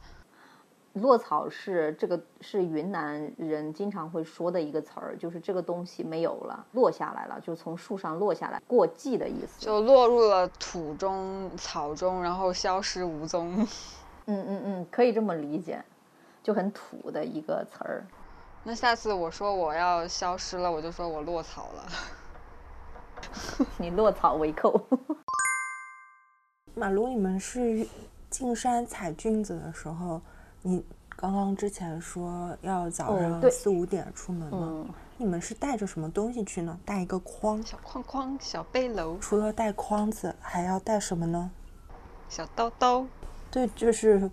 [0.95, 13.65] 落草是这个是云南人经常会说的一个词儿，就是这个东西没有了，落下来了，就从树上落下来，过季的意思，就落入了土中、草中，然后消失无踪。
[14.31, 15.83] 嗯嗯嗯，可以这么理解，
[16.41, 18.07] 就很土的一个词儿。
[18.63, 23.67] 那下次我说我要消失了，我就说我落草了。
[23.77, 24.81] 你落草为寇。
[26.75, 27.85] 马路，你们是
[28.31, 30.23] 进山采菌子的时候？
[30.63, 30.85] 你
[31.17, 34.87] 刚刚之前说要早上四五点出门吗？
[35.17, 36.79] 你们是带着什么东西去呢？
[36.85, 39.19] 带一个筐，小筐筐，小背篓。
[39.19, 41.51] 除了带筐子，还要带什么呢？
[42.29, 43.05] 小刀刀。
[43.51, 44.31] 对，就是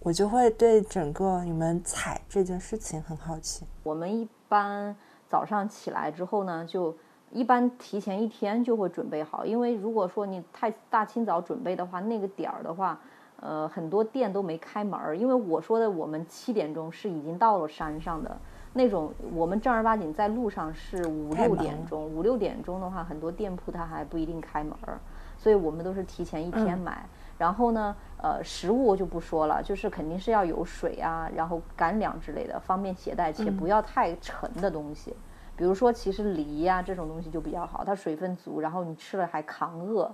[0.00, 3.64] 我我就会对整个你们采这件事情很好奇。
[3.82, 4.96] 我们一般
[5.28, 6.96] 早上起来之后呢，就
[7.30, 12.98] 一般提前一天就会准备好，因为如果说你太大清早准备的话，那个点儿的话，
[13.40, 15.16] 呃，很多店都没开门儿。
[15.16, 18.36] 因为我说的我们七点钟是已经到了山上的
[18.72, 24.98] 那种，我们正儿八经在路上是五六点钟，五六点钟的话，很多店铺它还不一定开门儿，
[25.36, 27.06] 所以我们都是提前一天买。
[27.38, 35.14] 然后呢，呃，食物就不说了，就是肯定是要有水啊，然后干粮之类的，方便携带，且不要太沉的东西。
[35.56, 40.12] 比如说，其实梨呀这种东西就比较好，它水分足，然后你吃了还扛饿。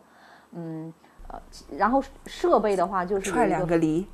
[0.52, 0.92] 嗯，
[1.28, 1.40] 呃，
[1.76, 4.06] 然后设备的话就是踹两个梨。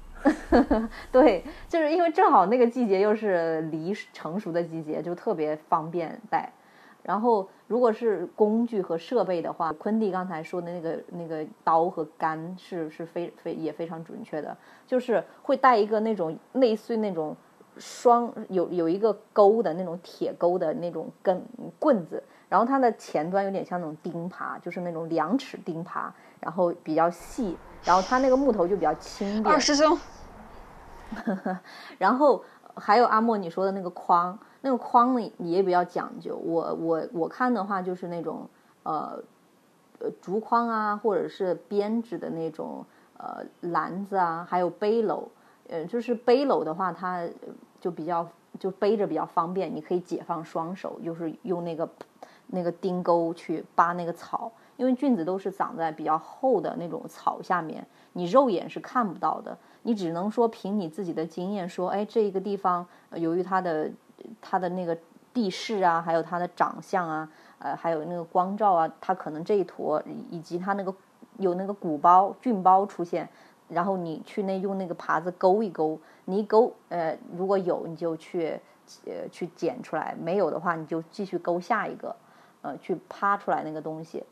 [1.10, 6.52] 对，就是因为正好那个季节又是梨成熟的季节，就特别方便带。
[7.02, 14.56] 然后，如果是工具和设备的话，昆弟刚才说的那个那个刀和杆是是非非也非常准确的，
[14.88, 17.36] 就是会带一个那种类似于那种
[17.78, 21.40] 双有有一个钩的那种铁钩的那种根
[21.78, 29.54] 棍子，然后它的前端有点像那种钉耙，就是那种两尺钉耙，然后比较细，然后它那个木头就比较轻便。
[29.54, 29.96] 二师兄，
[31.98, 32.42] 然后
[32.76, 34.38] 还有阿莫你说的那个框。
[34.62, 38.46] 那个框呢也比较讲究，我我我看的话就是那种
[38.82, 39.18] 呃
[40.00, 42.84] 呃竹筐啊，或者是编织的那种
[43.16, 45.24] 呃篮子啊，还有背篓，
[45.66, 47.26] 呃就是背篓的话，它
[47.80, 48.28] 就比较
[48.58, 51.88] 就背着比较方便，你可以解放双手，就是用那个
[52.48, 63.90] 那个钉钩去扒那个草，因为菌子都是长在比较厚的那种草下面，你肉眼是看不到的，你只能说凭你自己的经验说，哎这一个地方由于它的
[64.40, 64.96] 它的那个
[65.34, 70.94] 地势啊，还有它的长相啊，呃，还有那个光照啊，它可能这一坨以及它那个
[71.36, 73.28] 有那个鼓包菌包出现，
[73.68, 78.58] 然后你去那用那个耙子勾一勾，你一勾，呃，如果有你就去
[79.04, 82.16] 呃去捡出来，没有的话你就继续勾下一个，
[82.62, 84.24] 呃，去趴出来那个东西。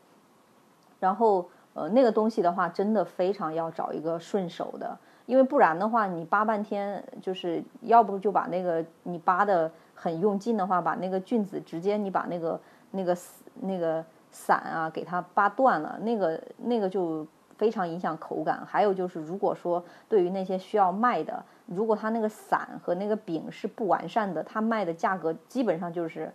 [0.99, 4.97] 然后呃那个东西的话，真的非常要找一个顺手的。
[5.25, 12.59] 因为不然的话，你扒半天，就是要不就把那个你扒的很用劲的话，把那个菌子直接你把那个
[12.89, 13.15] 那个
[13.61, 18.65] 那个伞啊给它扒断了，那个那个就非常影响口感。
[18.65, 26.33] 还有就是，如果说对于那些需要卖的，如果它那个伞和那个柄是不完善的，它卖的价格基本上就是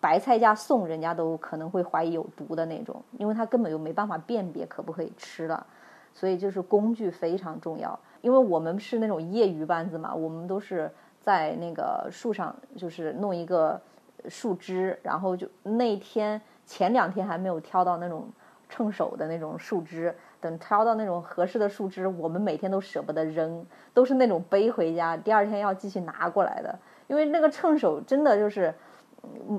[0.00, 5.66] 白菜价送，人家都可能会怀疑有毒的那种，因为它根本就没办法辨别可不可以吃了。
[6.12, 13.80] 所以就是工具非常重要，因为我们是那种业余班子嘛，我们都是在那个树上，就是弄一个
[14.28, 18.28] 树枝，然后就那天前两天还没有挑到那种
[18.68, 28.74] 称手的那种树枝，等挑到那种合适的树枝，我们每天都舍不得扔，都是那种背回家，第二天要继续拿过来的，因为那个称手真的就是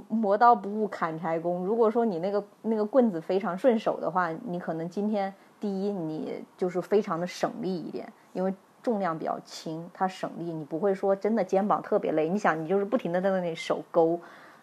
[0.07, 5.33] 磨刀不误砍柴工，如果说你那个那个棍子非常顺手的话，你可能今天。
[5.59, 12.27] 第一，你就是非常的省力一点，因为重量比较轻，它省力，你不会说真的肩膀特别累。
[12.27, 14.19] 你想，你就是不停的在那里手勾，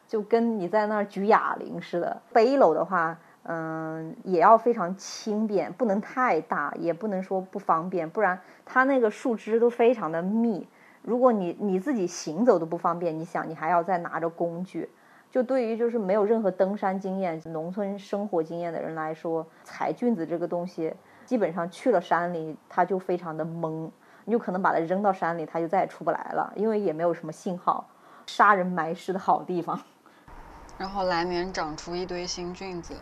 [0.09, 2.21] 就跟你在那儿举哑铃似的。
[2.33, 10.67] 背篓的话，嗯，也要非常轻便，不能太大，也不能说不方便，不然它那个树枝都非常的密，
[11.09, 14.91] 如果你你自己行走都不方便，你想你还要再拿着工具。
[15.31, 20.93] 就对于就是没有任何登山经验、农村生活经验的人来说，采菌子这个东西，
[21.25, 23.91] 基本上去了山里，它就非常的懵，
[24.27, 27.89] 你就可能把它扔到山里，它就再也出不来了，因为也没有什么信号，
[28.27, 29.81] 杀人埋尸的好地方。
[30.77, 32.95] 然后来年长出一堆新菌子。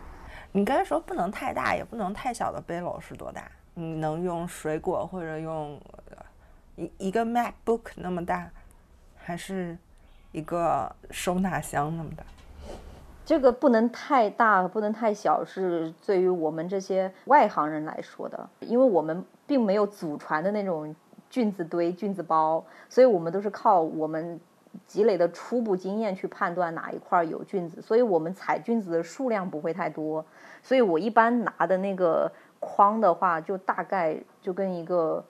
[0.53, 3.43] 你刚才说不能太大，也不能太小的背篓是多大？
[3.73, 5.79] 你能用水果或者用
[6.77, 8.49] 一一个 MacBook 那么大，
[9.17, 9.77] 还是？
[10.33, 12.23] 一个收纳箱那么大，
[13.25, 20.93] 这个不能太大，不能太小，是对于我们这些外行人来说的，因为我们并没有祖传的那种
[21.29, 24.39] 菌子堆、菌子包，所以我们都是靠我们
[24.85, 30.23] 积累的初步经验去判断哪一块有菌子，所以我们采菌子的数量不会太多，
[30.61, 35.23] 所以我一般拿的那个框的话，就大概就跟一个。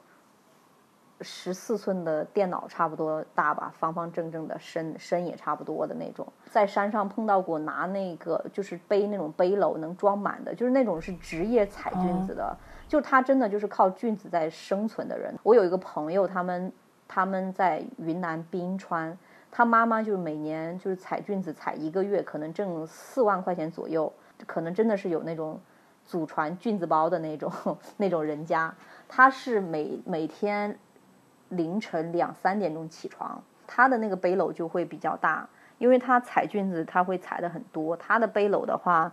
[1.22, 6.28] 十四寸的电脑差不多大吧，方方正正的，深深也差不多的那种。
[6.51, 12.55] 在山上碰到过拿那个就是背那种背篓能装满的，就是那种是职业采菌子的，
[12.88, 15.34] 就他真的就是靠菌子在生存的人。
[15.41, 16.72] 我有一个朋友，他们
[17.07, 19.18] 他们在云南冰川，
[19.49, 24.13] 他妈妈就是每年就是采菌子采一个月，可能挣四万块钱左右，
[24.45, 25.59] 可能真的是有那种
[26.05, 27.51] 祖传菌子包的那种
[27.97, 28.72] 那种人家。
[29.07, 30.78] 他是每每天。
[31.49, 39.11] 凌晨两三点钟起床，他的那个背篓就会比较大，因为他采菌子他会采的很多，他的背篓的话，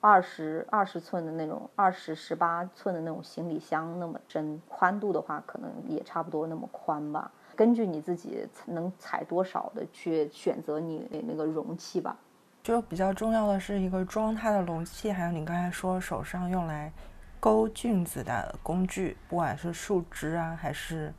[0.00, 7.30] 二十二十寸的那种，二十十八寸的那种行李箱那么深，宽度的话可能也差不多那么宽吧。
[7.56, 12.16] 根据你自己能采多少的去选择你那个容器吧。
[12.62, 16.92] 就比较重要的是一个装它的容器，还有你刚才说手上用来
[17.38, 21.12] 勾菌子的工具，不管是树枝啊，还是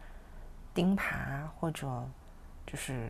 [0.74, 1.02] 钉耙，
[1.60, 1.88] 或者
[2.66, 3.10] 就是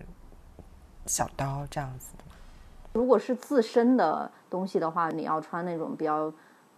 [1.06, 2.24] 小刀这样子的。
[2.94, 6.34] 如果是自身的东西的话，你要穿那种比较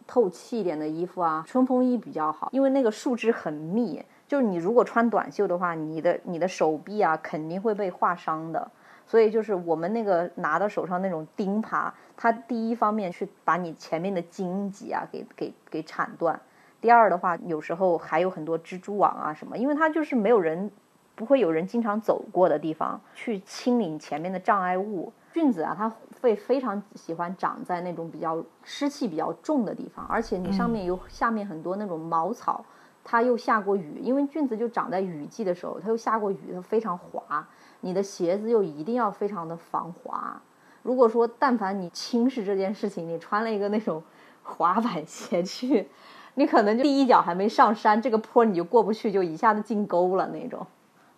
[0.05, 4.03] 透气一点的衣服啊，冲锋衣比较好，因为那个树枝很密。
[4.27, 8.71] 就是你如果穿短袖的话，你的你的手臂啊肯定会被划伤的。
[9.05, 16.39] 所以就是我们那个拿到手上那种钉耙，它第一方面去把你前面的荆棘啊给给给铲断，
[16.83, 20.69] 第二的话有时候还有很多蜘蛛网啊什么，因为它就是没有人
[21.15, 25.13] 不会有人经常走过的地方，去清理前面的障碍物。
[25.31, 32.65] 菌子啊，它会非常喜欢长在那种比较湿气比较重的地方，而且你上面有下面很多那种茅草。
[33.05, 37.47] 它又下过雨，因为菌子就长在雨季的时候，它又下过雨，它非常滑。
[37.79, 40.41] 你的鞋子又一定要非常的防滑。
[40.81, 44.03] 如果说但凡你轻视这件事情，你穿了一个那种
[44.43, 45.89] 滑板鞋去，
[46.35, 50.65] 你可能就第一脚还没上山，这个坡你就过不去，就一下子进沟了那种。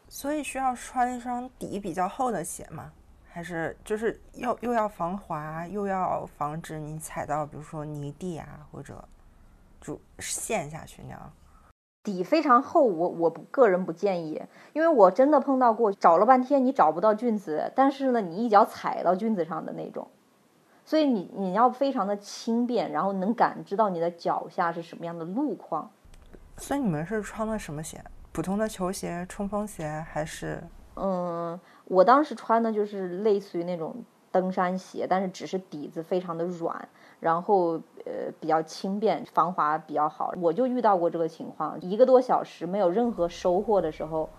[0.08, 2.92] 所以需要穿一双底比较厚的鞋吗？
[3.28, 9.04] 还是就是要又要防滑，又要防止你踩到比如说泥地啊，或者
[9.82, 11.34] 就陷下去那样？
[12.04, 14.42] 底非常厚，我我不个人不建议，
[14.74, 20.08] 因为我真的碰到过，找了半天你找不到菌子，但是呢，你一脚踩到菌子上的那种，
[20.86, 25.92] 所以你你要非常的轻便，然后能感知到你的脚下是什么样的路况。
[26.58, 28.02] 所以你们是穿的什么鞋？
[28.32, 30.64] 普通的球鞋、冲锋鞋还是？
[30.96, 33.96] 嗯，我当时穿的就是类似于那种
[34.32, 36.88] 登山鞋，但是只是底子非常的软。
[37.22, 40.34] 然后呃比较轻便，防滑比较好。
[40.40, 44.30] 我就遇到过这个情况，一个多小时没有任何收获的时候，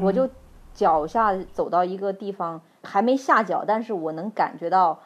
[0.00, 0.26] 我就
[0.72, 4.98] 脚下走到一个地方，还没下脚，但是我能感觉到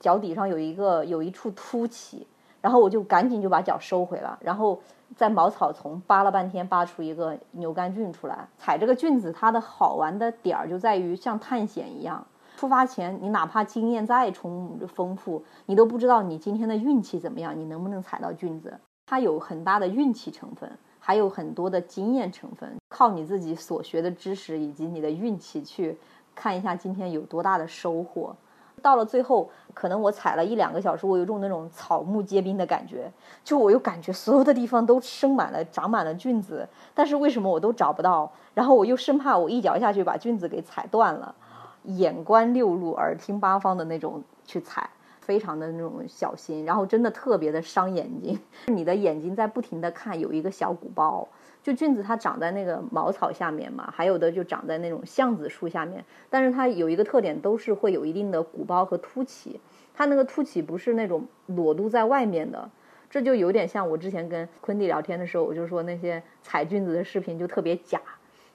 [0.00, 2.26] 脚底上有一个有一处凸起，
[2.60, 4.80] 然后我就赶紧就把脚收回了，然后
[5.16, 8.48] 在茅草丛扒了半天，扒出一个牛肝菌出来。
[8.58, 12.26] 采这个菌子，它的好玩的点儿就在于像探险一样。
[12.56, 18.78] 出发前，你哪怕经验再充丰富，你都不知道你今天的运气怎么样，你能不能采到菌子？
[19.06, 25.96] 它有很大的运气成分，还有很多的经验成分，靠你自己所学的知识以及你的运气去
[26.34, 28.34] 看一下今天有多大的收获。
[28.78, 33.10] 到了最后，可能我踩了一两个小时，我有种那种草木皆兵的感觉，
[33.44, 38.30] 就我又感觉所有的地方都生满了、长满了菌子，但是为什么我都找不到？
[38.54, 41.34] 然后我又生怕我一脚下去把菌子给踩断了。
[41.84, 48.38] 眼观六路，耳听八方的那种去踩，非常的那种小心，然后真的特别的伤眼睛。
[48.66, 51.26] 你的眼睛在不停的看，有一个小鼓包，
[51.68, 56.02] 就菌子它长在那个茅草下面嘛，还有的就长在那种橡子树下面。
[56.30, 59.60] 但是它有一个特点，都是会有一定的鼓包和凸起。
[59.92, 62.70] 它那个凸起不是那种裸露在外面的，
[63.10, 68.00] 这就有点像我之前跟昆弟聊天的时候，我就说那些采菌子的视频就特别假。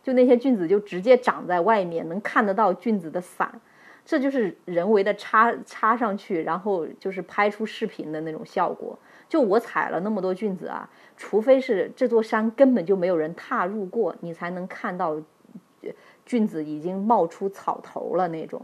[0.01, 3.61] 就那些菌子就直接长在外面，能看得到菌子的伞，
[4.03, 8.97] 这就是人为的插插上去，然后就是拍出视频的那种效果。
[9.34, 15.19] 就我采了那么多菌子啊，除非是这座山根本就没有人踏入过，你才能看到
[16.23, 18.61] 菌子已经冒出草头了那种。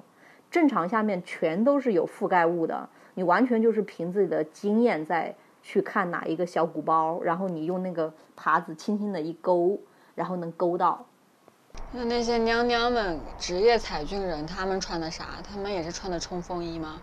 [0.52, 9.76] 正常下面全都是有覆盖物的，你完全就是凭自己的经验在去看哪一个小鼓包，然后你用那个耙子轻轻的一勾，
[10.14, 11.04] 然后能勾到。
[11.92, 15.42] 那那些娘娘们，职业采菌人，他们穿的啥？
[15.44, 17.02] 他们也是穿的冲锋衣吗？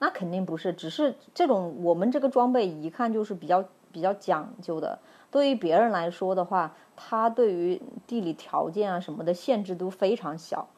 [0.00, 4.98] 那肯定不是，只是这种我们这个装备一看就是比较比较讲究的。
[5.30, 10.68] 对于别人来说的话，他对于地理条件啊什么的限制都非常小。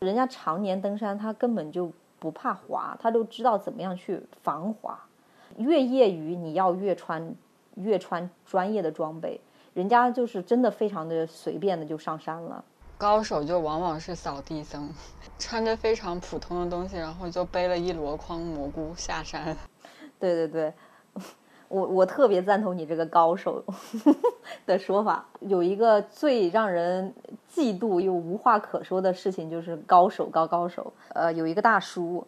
[0.00, 4.98] 人家常年登山，他根本就不怕滑，他都知道怎么样去防滑。
[5.56, 7.34] 越业余，你要越穿
[7.76, 9.40] 越穿专业的装备。
[9.74, 12.64] 人家就是真的非常的随便的就上山了，
[13.02, 14.88] 高手就往往是扫地僧，
[15.36, 19.56] 穿着非常普通的东西，然后就背了一箩筐蘑菇下山。
[20.20, 20.72] 对对对，
[21.66, 23.64] 我我特别赞同你这个高手
[24.64, 25.26] 的说法。
[25.40, 27.12] 有一个最让人
[27.52, 30.92] 嫉妒又无话可说的事情，就是高手高高手。
[31.08, 32.24] 呃，有一个大叔，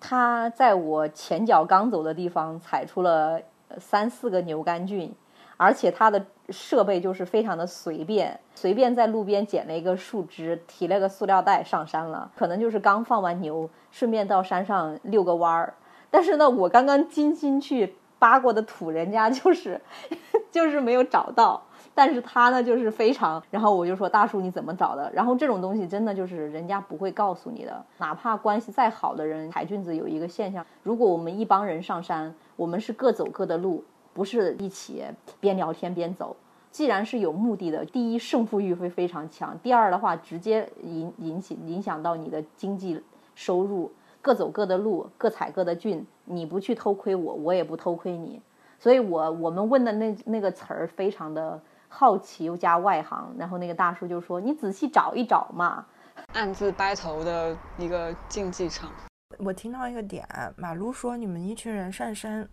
[0.00, 3.38] 他在我前脚刚走的地方踩出了
[3.78, 5.14] 三四个牛肝菌。
[5.58, 15.74] 而且他的设备就是非常的随便，随便在路边捡了一个树枝，提了个塑料袋上山了，可能就是刚放完牛，顺便到山上遛个弯儿。
[16.10, 19.78] 但是呢，我刚刚精心去扒过的土，人家就是
[20.50, 21.62] 就是没有找到。
[21.94, 25.10] 但是他呢，就是非常，然后我就说大叔你怎么找的？
[25.12, 33.82] 然后这种东西真的就是人家不会告诉你的，哪怕关系再好的人，海俊子有一个现象，如果我们一帮人上山，我们是各走各的路，
[34.18, 35.04] 不是一起
[35.38, 36.36] 边聊天边走。
[36.72, 43.00] 既然是有目的的，第一胜负欲会非常强，第二的话直接引引起影响到你的经济
[43.36, 48.42] 收入，各走各的路，各踩各的郡，你不去偷窥我，我也不偷窥你。
[48.80, 51.60] 所以我我们问的那那个词儿非常的。
[51.90, 55.86] 好奇又加外行，然后那个大叔就说：“你仔细找一找嘛。
[56.36, 58.90] ”暗自掰头的一个竞技场。
[59.38, 62.46] 我听到一个点，马路说你们一群人上山，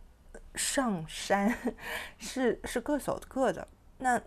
[0.55, 1.53] 上山
[2.17, 4.19] 是是各走各的，那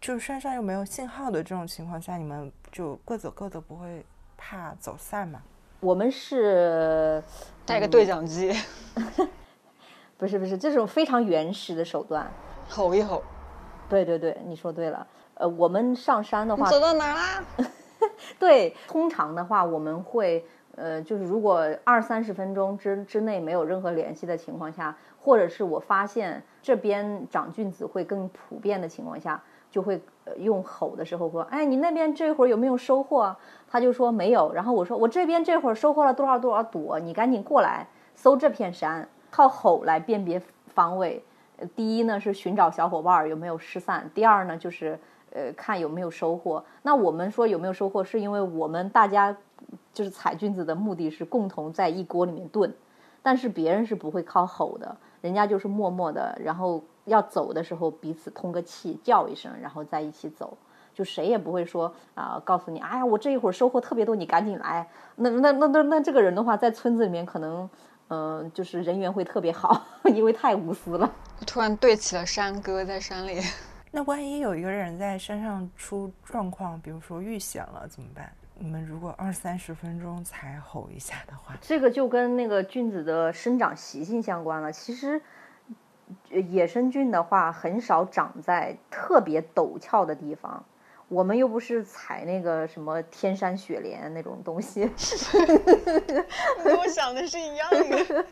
[0.00, 4.04] 就是山上又没有信号的这种情况下，你们就各走各的，不会
[4.36, 5.42] 怕走散吗？
[5.80, 7.22] 我们是
[7.66, 8.52] 带个对讲机，
[10.16, 12.30] 不是不是，这种非常原始的手段，
[12.68, 13.22] 吼一吼。
[13.88, 15.06] 对对对，你说对了。
[15.34, 17.44] 呃，我们上山的话，走到哪啦？
[18.38, 30.02] 对，通常的话，我们会呃，就是如果二三十分钟之之内没有任何联系的情况下，或者是我发现这边长菌子会更普遍的情况下，就会
[30.38, 33.34] 用吼的时候说：“哎，你那边这会儿有没有收获？”
[33.70, 34.52] 他就说没有。
[34.52, 41.22] 然后我说：“我这边这会儿收获了多少多少朵，你赶紧过来搜这片山，靠吼来辨别方位。”
[41.76, 44.98] 第一呢是寻找小伙伴有没有失散，第二呢就是
[45.32, 46.64] 呃看有没有收获。
[46.82, 49.36] 那我们说有没有收获，是因为我们大家
[49.92, 52.74] 就是采菌子的目的是共同在一锅里面炖，
[53.22, 60.58] 但是别人是不会靠吼的，人家就是默默的，然后要走的时候彼此通个气叫一声，然后在一起走，
[60.92, 64.86] 就谁也不会说啊告诉你，哎呀我这一会儿收获特别多，你赶紧来。
[65.16, 67.70] 那那那那那这个人的话，在村子里面可能。
[68.14, 71.10] 嗯，就是人缘会特别好， 因为太无私了。
[71.46, 73.40] 突然对起了山歌，在山里。
[73.90, 78.30] 那万一有一个人在山上出状况，比如说遇险了怎么办？
[78.58, 84.70] 你们如果二三十分钟才吼一下的话，这个就跟那个菌子的生长习性相关了。
[84.70, 85.20] 其实，
[86.30, 90.64] 野生菌的话，很少长在特别陡峭的地方。
[91.08, 94.80] 我们又不是采那个什么天山雪莲那种东西，
[96.64, 98.24] 跟我想的是一样的。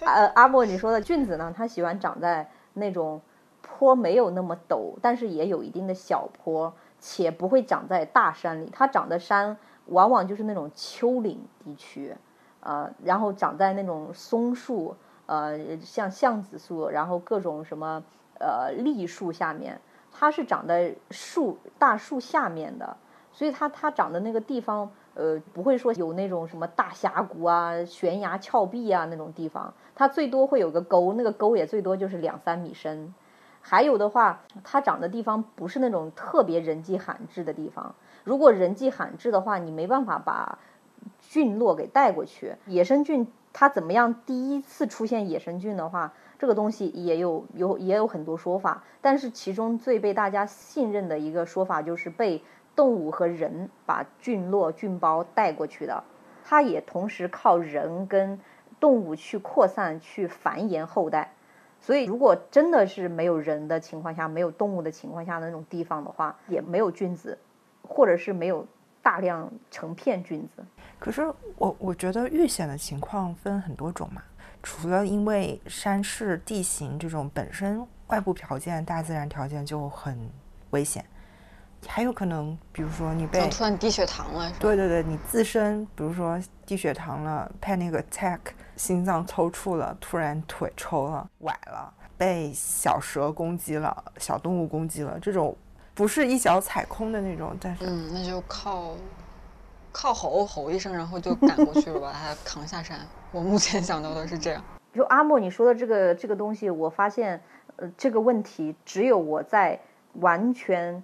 [0.06, 1.52] 呃，阿莫，你说的菌子呢？
[1.54, 3.20] 它喜欢长在那种
[3.60, 8.68] 坡没有那么陡，但是也有一定的小坡，且不会长在大山里。
[8.72, 12.14] 它长的山往往就是那种丘陵地区，
[12.60, 14.96] 呃，然后长在那种松树，
[15.26, 18.02] 呃，像橡子树，然后各种什么
[18.38, 19.80] 呃栗树下面。
[20.10, 22.96] 它是长在树大树下面的，
[23.30, 33.14] 所以它它长的那个地方，呃，不会说有那种什么大峡谷啊、悬崖峭壁啊那种地方，它最多会有个沟，那个沟也最多就是两三米深。
[33.68, 37.94] 还有的话，它长的地方不是那种特别人迹罕至的地方。
[38.24, 40.58] 如果人迹罕至的话，你没办法把
[41.20, 42.56] 菌落给带过去。
[42.64, 44.14] 野生菌它怎么样？
[44.24, 46.14] 第一次出现野生菌的话。
[46.38, 52.40] 这个东西也有有也有很多说法，但是其中最被大家信任的一个说法就是被
[52.76, 56.04] 动物和人把菌落菌包带过去的，
[56.44, 58.40] 它也同时靠人跟
[58.78, 61.32] 动物去扩散去繁衍后代，
[61.80, 67.38] 所以如果真的是没有人的情况下，没有动物的情况下那种地方的话，也没有菌子，
[67.82, 68.66] 或者是没有
[69.02, 70.64] 大量成片菌子。
[70.98, 71.22] 可是
[71.56, 74.22] 我我觉得遇险的情况分很多种嘛。
[74.60, 80.18] 除了因为山势地形这种本身外部条件、大自然条件就很
[80.70, 81.04] 危险，
[81.86, 88.40] 还有可能，比如说你被突然低血糖了，对对对，你自身比如说低血糖了，panic attack，
[88.78, 95.54] 心脏抽搐了，突然腿抽了、崴了，被小蛇攻击了、小动物攻击了，这种
[95.94, 98.94] 不是一脚踩空的那种，但是嗯，那就靠
[99.90, 103.00] 靠吼吼一声，然后就赶过去了，把它扛下山。
[103.32, 104.62] 我目前想到的是这样。
[104.94, 107.42] 就阿莫你说的这个这个东西，我发现，
[107.76, 109.78] 呃，这个问题只有我在
[110.14, 111.02] 完全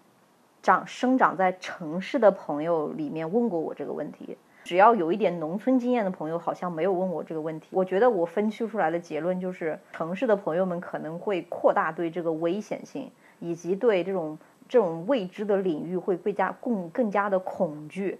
[0.63, 4.39] 长生长在城市的朋友里面问过我这个问题。
[4.65, 7.69] 只要有一点农村经验的朋友，好像没有问我这个问题。
[7.71, 14.39] 我觉得我分析出来的结论就是，城市的朋友们可能会扩大对这个危险性，以及对这种
[14.69, 18.19] 这种未知的领域会更加更更加的恐惧。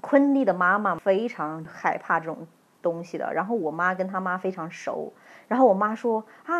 [0.00, 2.46] 昆蒂的妈妈非常害怕这种。
[2.82, 3.32] 东西的。
[3.32, 5.12] 然后我妈跟她妈非常熟，
[5.52, 6.56] 然后我妈说啊，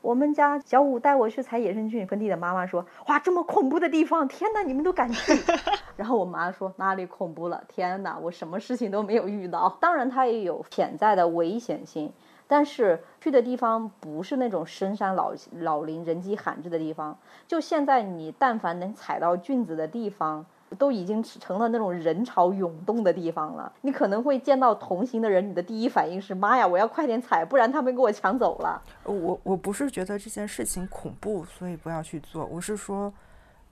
[0.00, 2.06] 我们家小五带我去采野生菌。
[2.06, 5.38] 昆蒂的妈妈说，哇，这么恐怖的地方，天哪，你们都敢去？
[5.98, 7.62] 然后我妈说哪里恐怖了？
[7.68, 9.76] 天哪，我什么事情都没有遇到。
[9.78, 12.10] 当然，它也有潜在的危险性。
[12.48, 17.18] 但是去的地方不是那种深山老老林、人迹罕至的地方。
[17.46, 20.46] 就现在，你但凡能采到菌子的地方，
[20.78, 23.72] 都已经成了那种人潮涌动的地方了。
[23.82, 28.82] 你可能会见到同行的人，你的第一反应是：妈呀，我要快点踩，不然他们给我抢走了。
[29.04, 32.44] 我我不是觉得这件事情恐怖，所以不要去做。
[32.46, 33.12] 我是说，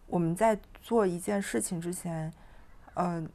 [0.06, 2.32] 我们在做一件事情之前，
[2.94, 3.28] 嗯，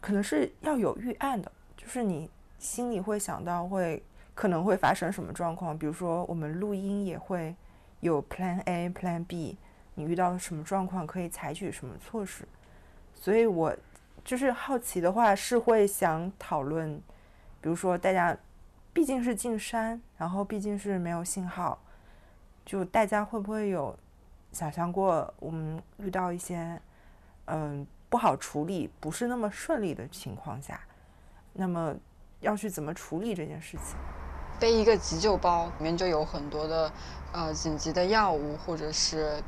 [0.00, 4.02] 可能是要有预案的，就是你心里会想到会。
[4.36, 5.78] 可能会发生什么状况？
[5.78, 7.54] 比如说，我们录音也会
[8.00, 9.56] 有 Plan A、Plan B。
[9.94, 12.44] 你遇到什么状况，可以采取什么措施？
[13.24, 13.74] 所以我
[14.22, 16.94] 就是好奇的话，是会想讨论，
[17.58, 18.36] 比如说大家
[18.92, 21.82] 毕竟是进山，然后毕竟是没有信号，
[22.66, 23.98] 就大家会不会有
[24.52, 26.78] 想象过，我们遇到一些
[27.46, 30.78] 嗯不好处理、不是那么顺利的情况下，
[31.54, 31.96] 那么
[32.40, 33.96] 要去怎么处理这件事情？
[34.60, 36.92] 背一个急救包，里面就有很多的
[37.32, 39.42] 呃紧急的药物，或者是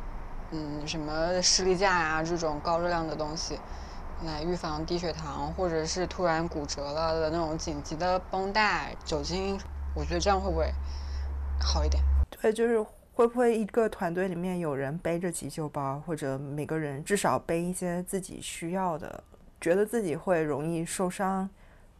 [0.53, 3.59] 嗯什么士力架呀这种高热量的东西，
[4.25, 9.59] 来预防低血糖，或者是突然骨折了的那种紧急的绷带、酒精。
[9.95, 10.73] 我觉得这样会不会
[11.61, 12.03] 好一点？
[12.31, 12.81] 对，就是
[13.15, 19.23] 会不会一个团队里面有人背着急救包，或者每个人至少背一些自己需要的，
[19.61, 21.49] 觉得自己会容易受伤。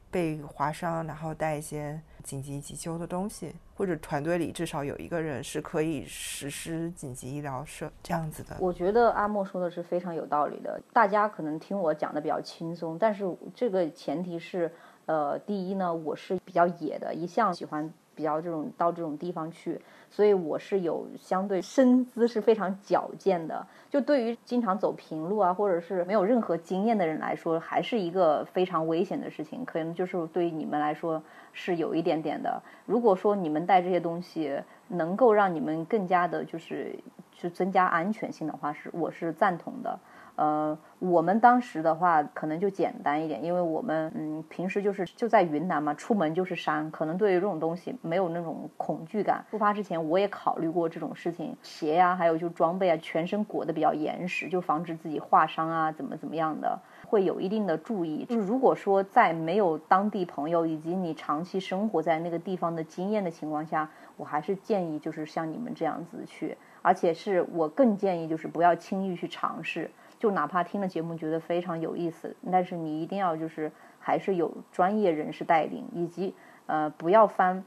[0.09, 8.57] 被划伤，然后带一些紧急急救的东西，或者团队里至少有一个人是可以实施紧急医疗设这样子的。
[8.59, 10.81] 我觉得阿莫说的是非常有道理的。
[10.93, 13.25] 大家可能听我讲的比较轻松，但是
[13.55, 14.69] 这个前提是，
[15.07, 19.81] 呃，第一呢，我是比较野的，一向喜欢比较这种到这种地方去。
[20.09, 29.65] 所以我是有相对身姿是非常矫健的，就对于经常走平路啊，或者是没有任何经验的人来说，还是一个非常危险的事情。
[29.65, 31.23] 可能就是对于你们来说
[31.59, 32.63] 是有一点点的。
[32.85, 36.95] 如果说你们带这些东西能够让你们更加的，就是
[37.33, 39.99] 去增加安全性的话，是我是赞同的。
[40.37, 49.43] 呃，我们当时的话可能就简单一点，因为我们嗯平时就是就在云南嘛，出门就是山，可能对于这种东西没有那种恐惧感。
[49.51, 58.25] 出发之前我也考虑过这种事情，鞋呀，还有就装备啊，全身裹得比较严实，就防止自己划伤啊，怎么怎么样的，会有一定的注意。
[58.25, 69.91] 就是如果说在没有当地朋友以及你长期生活在那个地方的经验的情况下，我还是建议就是像你们这样子去，而且是我更建议就是不要轻易去尝试。
[70.19, 76.35] 就哪怕听了节目觉得非常有意思，但是你一定要就是还是有专业人士带领，以及
[76.67, 77.63] 呃不要翻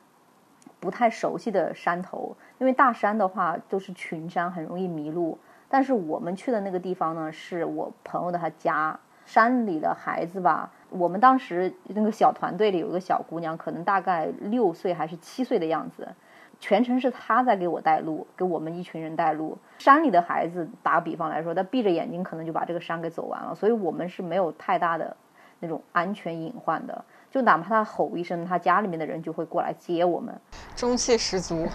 [0.79, 5.37] 不太熟悉的山头，因为大山的话都是群山，很容易迷路。
[5.71, 8.99] 但是我们去的那个地方呢，是我朋友的他家，
[9.29, 16.07] 山里的孩子吧，我们当时那个小团队里有个小姑娘，可能大概六岁还是七岁的样子。
[16.59, 19.55] 全程是她在给我带路，给我们一群人带路。
[19.77, 25.15] 山里的孩子，打个比方来说，他闭着眼睛可能就把这个山给走完了，所以我们是没有太大的
[25.59, 27.05] 那种安全隐患的。
[27.29, 30.33] 就哪怕他吼一声，他家里面的人就会过来接我们。
[30.75, 31.67] 中气十足，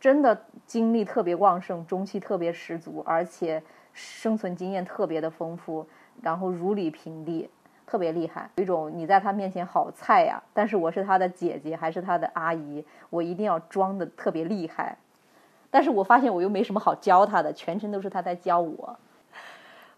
[0.00, 3.62] 真的精力特别旺盛，中气特别十足，而且
[3.92, 5.86] 生存经验特别的丰富，
[6.22, 7.50] 然后如履平地。
[7.90, 14.98] 特别厉害，有一种你在他面前好菜呀，但是我是他的姐姐还是他的阿姨，我一定要装的特别厉害。
[15.70, 18.98] 但是我发现我又没什么好教他的，全程都是他在教我。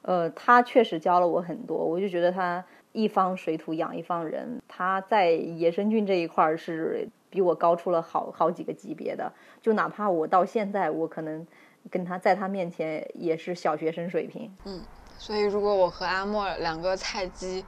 [0.02, 9.32] 呃，他确实教了我很多，我就觉得他一方水土养一方人，他在野生菌这一块儿是比我高出了好好几个级别的。
[9.60, 11.44] 就哪怕我到现在，我可能
[11.90, 14.54] 跟他在他面前也是小学生水平。
[14.64, 14.80] 嗯。
[15.20, 17.62] 所以，如果我和阿莫两个菜鸡，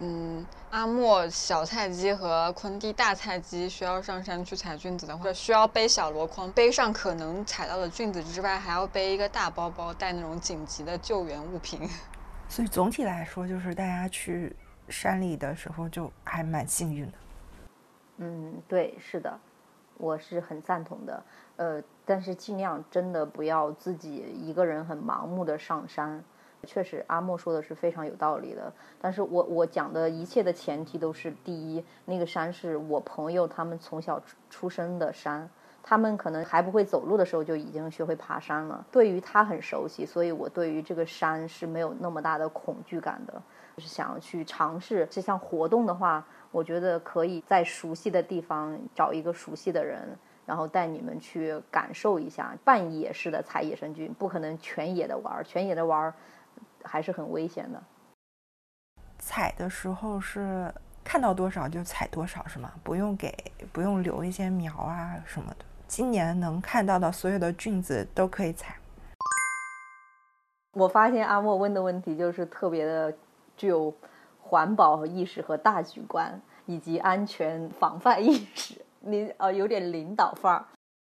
[0.00, 11.88] 嗯，阿莫小菜鸡和昆蒂大菜鸡需要上山去采菌子的话，需要背小箩筐，背上可能采到的菌子之外，还要背一个大包包，带那种紧急的救援物品。
[12.50, 14.54] 所以总体来说，就是大家去
[14.88, 17.12] 山里的时候就还蛮幸运的。
[18.16, 19.38] 嗯，对，是的，
[19.96, 21.22] 我是很赞同的。
[21.54, 26.22] 呃，但是尽量真的不要自己一个人很盲目的上山。
[26.64, 28.72] 确实，阿莫说的是非常有道理的。
[29.00, 35.48] 但是我我讲的一切的前提都是：第一，那个山是我朋友他们从小出生的山，
[35.82, 38.86] 他们可能还不会走路的时候就已经学会爬山了。
[38.90, 43.42] 对于他很熟悉，所以我对于这个山是没有那么大的恐惧感的。
[43.76, 56.14] 就是想要去尝试这项活动的话，我觉得可以在熟悉的地方找一个熟悉的人，然后带你们去感受一下半野式的采野生菌，不可能全野的玩儿，全野的玩儿
[56.84, 57.82] 还是很危险的。
[59.18, 60.72] 采的时候是
[61.02, 62.70] 看到多少就采多少，是吗？
[62.84, 63.34] 不用给，
[63.72, 65.64] 不用留一些苗啊什么的。
[65.88, 68.76] 今年能看到的所有的菌子都可以采。
[70.72, 73.12] 我发现阿莫问的问题就是特别的。
[73.56, 73.94] 具有
[74.42, 78.84] 环保意识和大局观，以及安全防范意识。
[78.98, 80.64] 你呃有点领导范儿。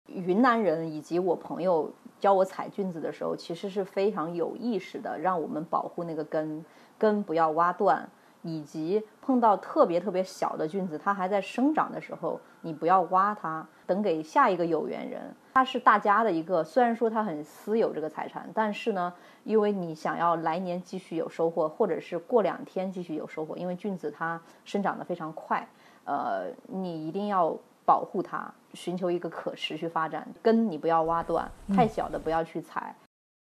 [0.07, 6.65] 云南人以及我朋友教我采菌子的时候，其实是非常有意识的，让我们保护那个根，
[6.99, 8.09] 根不要挖断，
[8.43, 15.35] 以及碰到特别特别小的菌子，它还在生长的时候，你不要挖它，等给下一个有缘人。
[15.55, 19.13] 它是大家的一个，虽然说它很私有这个财产，但是呢，
[19.45, 25.67] 因为你想要来年继续有收获，或者是过两天继续有收获，因为菌子它生长的非常快，
[26.05, 27.57] 呃，你一定要
[27.87, 30.29] 保护它，寻求一个可持续发展。
[30.43, 32.95] 根你不要挖断，太小的不要去采。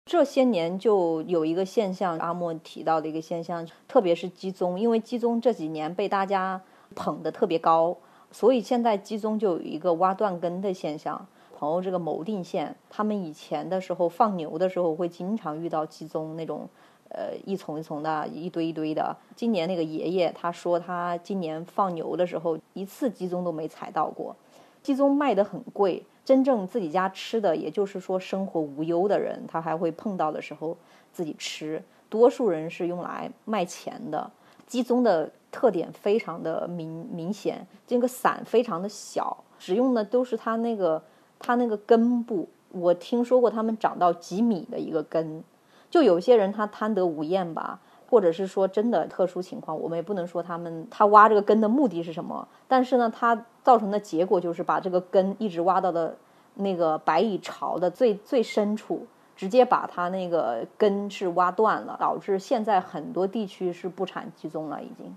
[0.06, 6.60] 这些年就有一个现象，阿莫提到的一个现象，特别是鸡枞，因为鸡枞这几年被大家
[6.96, 7.96] 捧得特别高，
[8.32, 11.28] 所以现在鸡枞就有一个挖断根的现象。
[11.56, 16.66] 朋友，这个牟定县，他们以前的时候放牛的时候会经常遇到鸡枞那种，
[17.10, 19.16] 呃，一丛一丛的，一堆一堆的。
[19.36, 24.34] 今年那个爷爷他说，他今年放牛的时候一次鸡枞都没采到过。
[24.82, 30.76] 鸡枞卖的很贵，真正自己家吃的，也就是说生活无忧的人，他还会碰到的时候
[31.12, 31.82] 自己吃。
[32.08, 34.30] 多数人是用来卖钱的。
[34.66, 41.02] 鸡枞的特点非常的明明显，这个伞非常的小，使用的都是它那个。
[41.42, 45.42] 它那个根部，我听说过他们长到几米的一个根，
[45.90, 56.16] 就有些人他贪得无厌吧，或者是说真的特殊情况，我们也不能说他们他挖这个根的目的是什么，但是呢，他造成的结果就是把这个根一直挖到的
[56.54, 65.16] 那个白蚁巢的最最深处，直接把它那个根是挖断了，导致现在很多地区是不产鸡枞了，已经。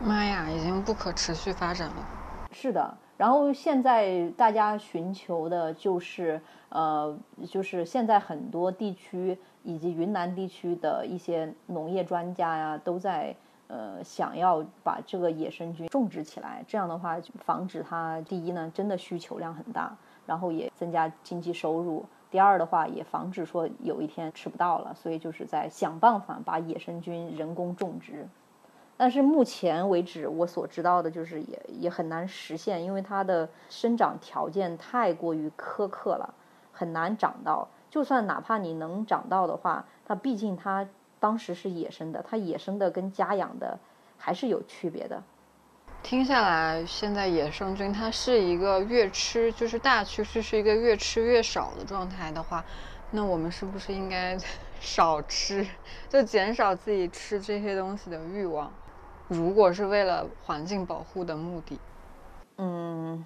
[0.00, 1.94] 妈呀，已经不可持续发展了。
[2.52, 2.96] 是的。
[3.16, 7.18] 然后现在大家寻求的就是，呃，
[7.50, 9.36] 就是现在很多地区
[9.68, 16.64] 以及云南地区的一些农业专家呀，都在呃想要把这个野生菌种植起来。
[16.66, 19.94] 这样的话，防止它第一呢，真的需求量很大，
[20.24, 24.94] 然后也增加经济收入；第二的话，也防止说有一天吃不到了。
[24.94, 28.26] 所以就是在想办法把野生菌人工种植。
[28.96, 36.32] 但是目前为止，我所知道的就是也也很难实现，因为它的生长条件太过于苛刻了，
[36.72, 37.68] 很难长到。
[37.90, 40.86] 就算哪怕你能长到的话，它毕竟它
[41.18, 43.78] 当时是野生的，它野生的跟家养的
[44.16, 45.22] 还是有区别的。
[46.02, 52.64] 听下来，现在野生菌它是一个越吃就是大趋势是一个越吃越少的状态的话，
[53.10, 54.38] 那我们是不是应该
[54.80, 55.66] 少吃，
[56.08, 58.72] 就减少自己吃这些东西的欲望？
[59.26, 61.78] 如果是为了环境保护的目的，
[62.58, 63.24] 嗯，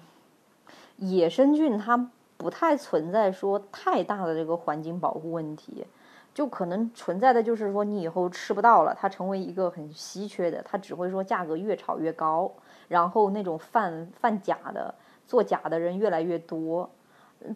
[0.97, 2.09] 野生菌它
[2.43, 5.85] 不太存在说太大的这个环境保护问题，
[6.33, 12.51] 就可能存在的就是说你以后吃不到了，它成为一个很稀缺的，它只会说价格越炒越高，
[12.89, 14.93] 然后那种贩贩假的、
[15.25, 16.89] 做假的人越来越多。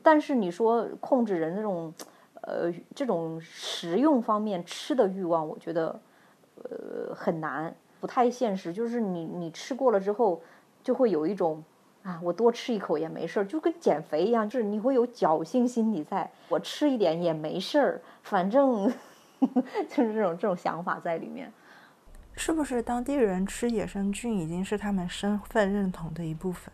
[0.02, 1.94] 但是你说控制人那种，
[2.42, 6.00] 呃，这种食用方面吃的欲望，我觉得，
[6.64, 7.76] 呃，很难。
[8.00, 10.42] 不太现实，就是你你吃过了之后，
[10.84, 11.64] 就会有一种
[12.08, 18.90] 啊，我多吃一口也没事儿，就跟减肥一样，就是你会有侥幸心理，在我吃一点也没事儿，反正
[19.90, 21.52] 就是这种这种想法在里面。
[22.38, 26.72] 是不是当地人吃野生菌已经是他们身份认同的一部分？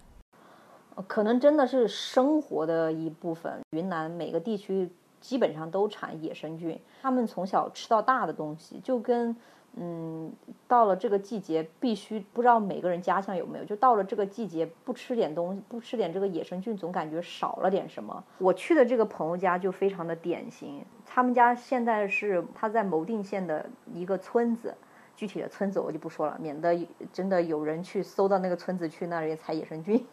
[1.07, 3.59] 可能真的是生活的一部分。
[3.71, 4.88] 云南每个地区
[5.19, 9.36] 基本上都产野生菌，他们从小吃到大的东西，就跟。
[9.76, 10.32] 嗯，
[10.67, 18.24] 到了这个季节，必须不知道每个人家乡有没有，就到了这个季节，不吃点东西，不吃点这个野生菌，总感觉少了点什么。
[18.38, 24.76] 我去的这个朋友家就非常的典型，他们家现在是他在牟定县的一个村子，
[25.15, 30.05] 具体的村子我就不说了，免得真的有人去搜到那个村子去那里采野生菌。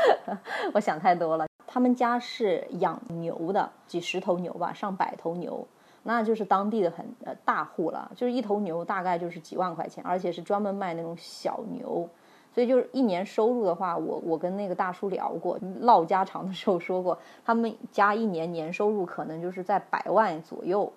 [0.74, 5.66] 我想太多了，他们家是养牛的，几十头牛吧，上百头牛。
[6.02, 12.08] 那就是当地的很呃大户了，就是一头牛大概就是几万块钱，而且是专门卖那种小牛，
[12.54, 20.90] 所以就是一年收入的话，我我跟那个大叔聊过，唠家常的时候说过，他们家一年年收入可能就是在百万左右。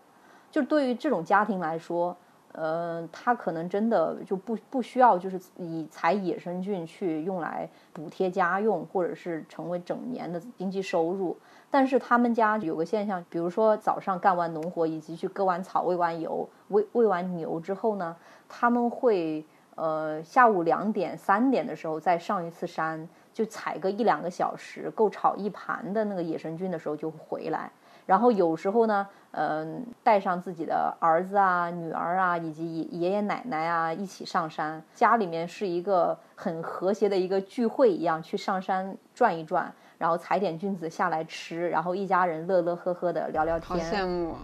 [0.50, 2.16] 就对于这种家庭来说，
[2.52, 11.36] 呃，他可能真的就不不需要就是以采野生菌去用来补贴家用，或者是成为整年的经济收入。
[11.74, 18.16] 但是他们家有个现象，比如说早上干完农活，以及去割完草、喂完油、喂喂完牛之后呢，
[18.48, 19.44] 他们会
[19.74, 27.72] 呃下午两点、三点的时候再上一次山，就采个一两个小时，够炒一盘的那个野生菌的时候就回来。
[28.06, 39.74] 然后有时候呢，嗯，带上自己的儿子啊、女儿啊，以及爷爷奶奶啊一起上山，家里面是一个很和谐的一个聚会一样，去上山转一转。
[40.04, 43.80] 然后采点菌子下来吃，然后一家人乐乐呵呵的聊聊天。
[43.80, 44.36] 好羡慕，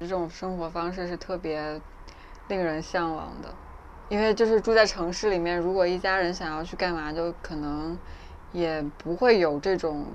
[0.00, 1.80] 这种生活方式是特别
[2.48, 3.48] 令人向往的。
[4.08, 7.96] 因为就是住在城市里面，如果一家人想要去干嘛，就可能
[8.50, 10.06] 也不会有这种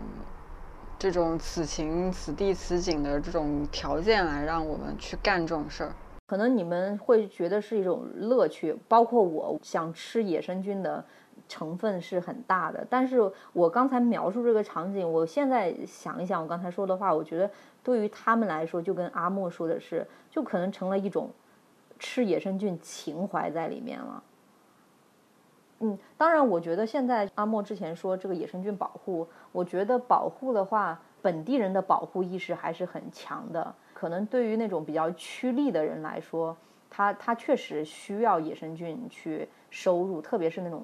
[0.98, 5.94] 这种此情此地此景的这种条件来让我们去干这种事儿。
[6.28, 11.06] 可能你们会觉得是一种乐趣，包括我想吃野生菌的。
[11.50, 13.20] 成分是很大的，但是
[13.54, 17.50] 我刚才描述这个场景，我现在想一想我刚才说的话，我觉得
[17.84, 21.32] 对于他们来说，就跟阿莫说的是，就可能成了一种
[21.98, 24.24] 吃野生菌情怀在里面了。
[25.80, 33.74] 嗯，当然，我觉得现在阿莫之前说这个野生菌保护，我觉得保护的话，本地人的保护意识还是很强的。
[33.94, 36.56] 可能对于那种比较趋利的人来说，
[36.92, 40.84] 他他确实需要野生菌去收入，特别是那种。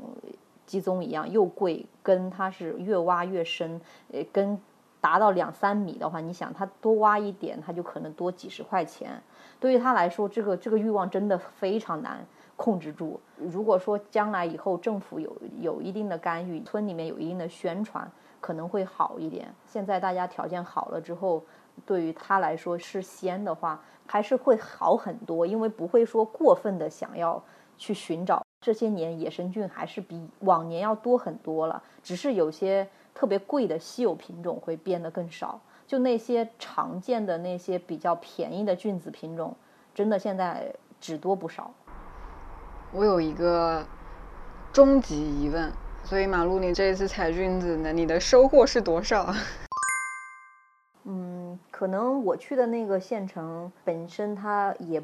[0.65, 3.79] 鸡枞一样又贵，根它是越挖越深，
[4.11, 4.59] 呃，根
[4.99, 9.21] 达到两三米的话，你想它多挖一点，它就可能多几十块钱。
[9.59, 13.19] 对于他来说，这个这个欲望真的非常难控制住。
[13.37, 18.09] 如果说将来以后政府有有一定的干预，村里面有一定的宣传，
[18.41, 19.53] 可能会好一点。
[19.65, 21.43] 现在大家条件好了之后，
[21.85, 27.41] 对于他来说是鲜的话，还是会好很多，因为不会说过分的想要
[27.77, 28.44] 去寻找。
[28.65, 35.61] 这些年野生菌还是比往年要多很多了，只是有些特别贵的稀有品种会变得更少。
[35.85, 39.55] 就那些常见的那些比较便宜的菌子品种，
[39.93, 41.71] 真的现在只多不少。
[42.91, 43.85] 我有一个
[44.73, 45.71] 终极疑问，
[46.03, 49.31] 所以马路，你这一次采菌子呢，你的收获是多少？
[51.05, 55.03] 嗯，可能我去的那个县城本身它也。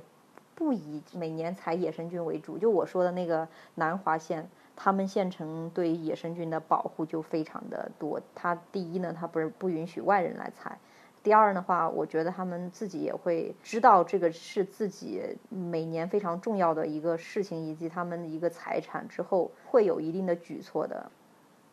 [0.62, 8.22] 不以每年采野生菌为主，就我说的那个南华县，他们县城对野生菌的保护就非常的多。
[8.36, 10.78] 他第一呢，他不是不允许外人来采；
[11.24, 21.10] 第二的话，我觉得他们自己也会知道这个是自己每年非常重要的一个事情，以及他们的一个财产之后，会有一定的举措的。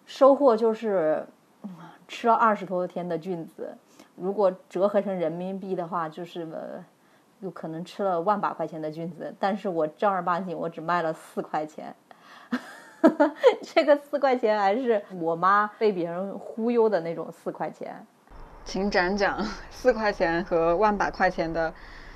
[0.06, 1.26] 收获就是
[2.08, 3.76] 吃了二十多天的菌子，
[4.16, 6.48] 如果折合成人民币的话，就是。
[7.40, 11.94] 有可能吃了万把块钱的菌子，但是我正儿八经我只卖了四块钱，
[13.62, 18.04] 这个四块钱还是我妈被别人忽悠的那种四块钱。
[18.64, 21.72] 请讲讲 四块钱和万把块钱的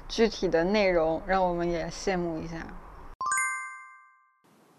[0.08, 2.56] 具体的内容，让我们也羡慕一下。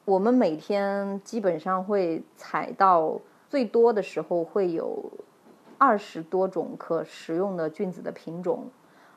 [0.06, 3.18] 我们每天基本上会采到
[3.50, 5.10] 最多的时候会有
[5.78, 8.70] 二十多种可食用的菌子的品种。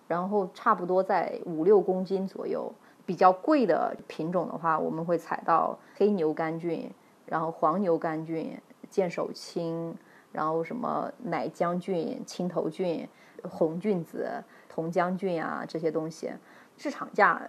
[0.09, 2.73] 然后差不多在五六公斤左右，
[3.05, 6.89] 比较贵的品种的话，我们会采到黑牛肝菌，
[7.27, 8.57] 然后黄牛肝菌、
[8.89, 9.97] 剑手青，
[10.31, 13.09] 然后什么奶浆菌、青头菌、
[13.43, 14.29] 红菌子、
[14.69, 16.31] 铜浆菌啊这些东西，
[16.77, 17.43] 市场价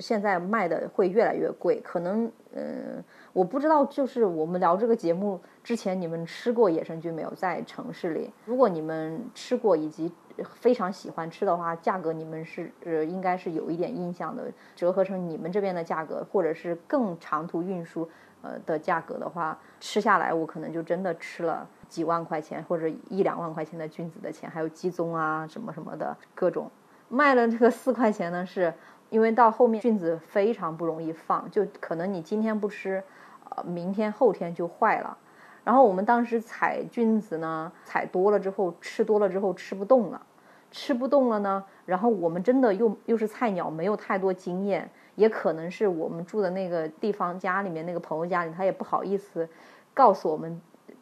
[0.00, 3.02] 现在卖的会越来越贵，可能嗯，
[3.32, 7.32] 我不知道，就是我们聊这个节目之前，你们吃过野生菌没有？
[7.34, 10.12] 在城市里，如果你们吃过以及。
[10.42, 14.50] 非常喜欢吃的话，价格你们是呃应该是有一点印象的。
[14.74, 18.08] 折合成你们这边的价格，或者是更长途运输
[18.42, 26.70] 呃的价格的话，吃下来我可能就真的吃了几万块钱或者一两万块钱的菌子的钱，还有鸡枞啊什么什么的各种。
[27.08, 28.72] 卖了这个四块钱呢，是
[29.10, 33.02] 因为到后面菌子非常不容易放，就可能你今天不吃，
[33.50, 35.18] 呃明天后天就坏了。
[35.62, 40.22] 然后我们当时采菌子呢，采多了之后吃多了之后吃不动了。
[40.70, 49.48] 吃不动了呢，然后我们真的又又是菜鸟，没有太多经验，也可能是我们住的那个地方家里面那个朋友家里，他也不好意思
[49.92, 50.60] 告诉我们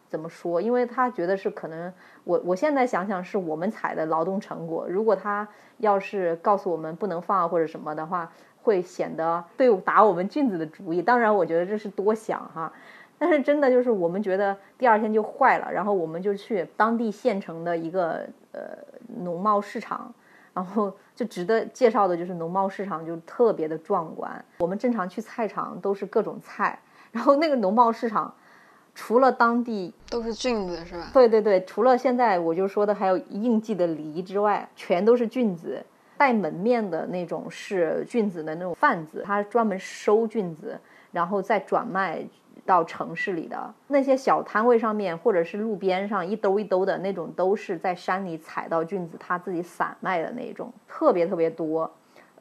[0.09, 1.93] 怎么说，因为他觉得是可能
[2.25, 5.47] 我我现在想想是我们采的劳动成果，如果他
[5.79, 11.01] 要是告诉我们不能放或者什么的话，会显得对打我们菌子的主意。
[11.03, 12.73] 当然，我觉得这是多想哈。
[13.19, 18.61] 但是真的就是我们觉得第二天就坏了，然后我们就去当地县城的一个呃
[19.23, 20.13] 农贸市场，
[20.55, 24.45] 然后就值得介绍的就是农贸市场就特别的壮观。
[24.59, 26.79] 我们正常去菜场都是各种菜，
[27.11, 28.33] 然后那个农贸市场
[28.95, 31.11] 除了当地都是菌子是吧？
[31.13, 35.85] 对对对，除了现在我就说的还有应季的梨之外，全都是菌子。
[36.17, 40.77] 带门面的那种是菌子的那种贩子，他专门收菌子，
[41.13, 42.25] 然后再转卖。
[42.69, 51.91] 到城市里的那些小摊位上面，或者是路边上一兜一兜的那种，都是在山里采到菌子，他自己散卖的那种，特别特别多。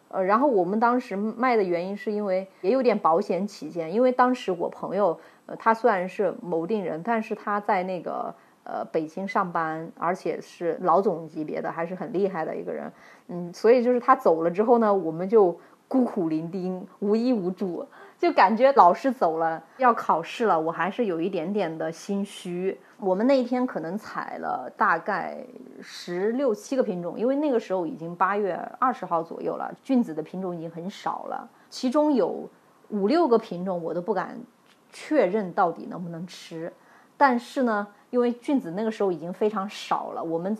[0.09, 12.91] 呃，然后我们当时卖的原因是因为也有点保险起见，因为当时我朋友，呃，他虽然是牟定人，但是他在那个呃北京上班，而且是老总级别的，还是很厉害的一个人。
[13.29, 15.57] 嗯，所以就是他走了之后呢，我们就
[15.87, 17.85] 孤苦伶仃，无依无主。
[18.19, 22.75] 就感觉老师走了，要考试了，我还是有一点点的心虚。
[22.99, 25.37] 我们那一天可能采了大概
[25.81, 31.47] 十六七个品种，因为那个时候已经八月二十号左右了，菌子的品种已经很少了。
[31.69, 32.49] 其中有
[32.89, 34.35] 五六个品种我都不敢
[34.91, 36.73] 确认到底能不能吃，
[37.17, 40.57] 但是呢，因为菌子那个时候已经非常少了，我们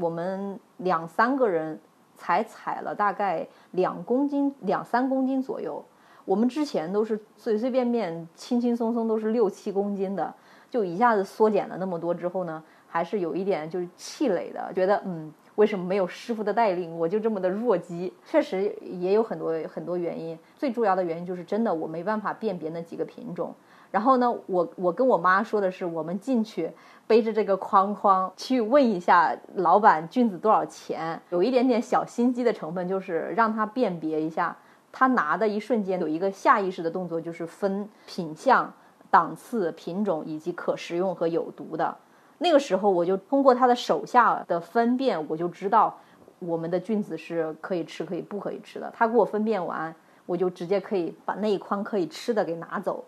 [0.00, 1.78] 我们两三个人
[2.16, 5.84] 才采了大概两公斤两三公斤左右。
[6.24, 10.32] 我们之前都是随随便便、轻轻松松都是六七公斤的，
[10.70, 18.12] 就一下子缩减了那么多之后呢，还是有一点就是气馁的，觉得嗯，为什么没有师傅的带领，我就这么的弱鸡？
[18.24, 23.54] 确实也有很多很多原因，最重要的原因就是真的我没办法辨别那几个品种。
[23.90, 26.68] 然后呢，我我跟我妈说的是，我们进去
[27.06, 34.56] 背着这个框框去问一下老板菌子多少钱，有一点点小心机的成分，就是让他辨别一下。
[34.96, 38.72] 他拿的一瞬间有一个下意识的动作，就是分品相、
[39.10, 41.92] 档次、品种以及可食用和有毒的。
[42.38, 45.98] 那个时候，我就通过他的手下的分辨，我就知道
[46.38, 48.88] 我们的菌子是可以吃、可以不可以吃的。
[48.96, 49.92] 他给我分辨完，
[50.26, 53.04] 我就直接可以把那一筐可以吃的给拿走。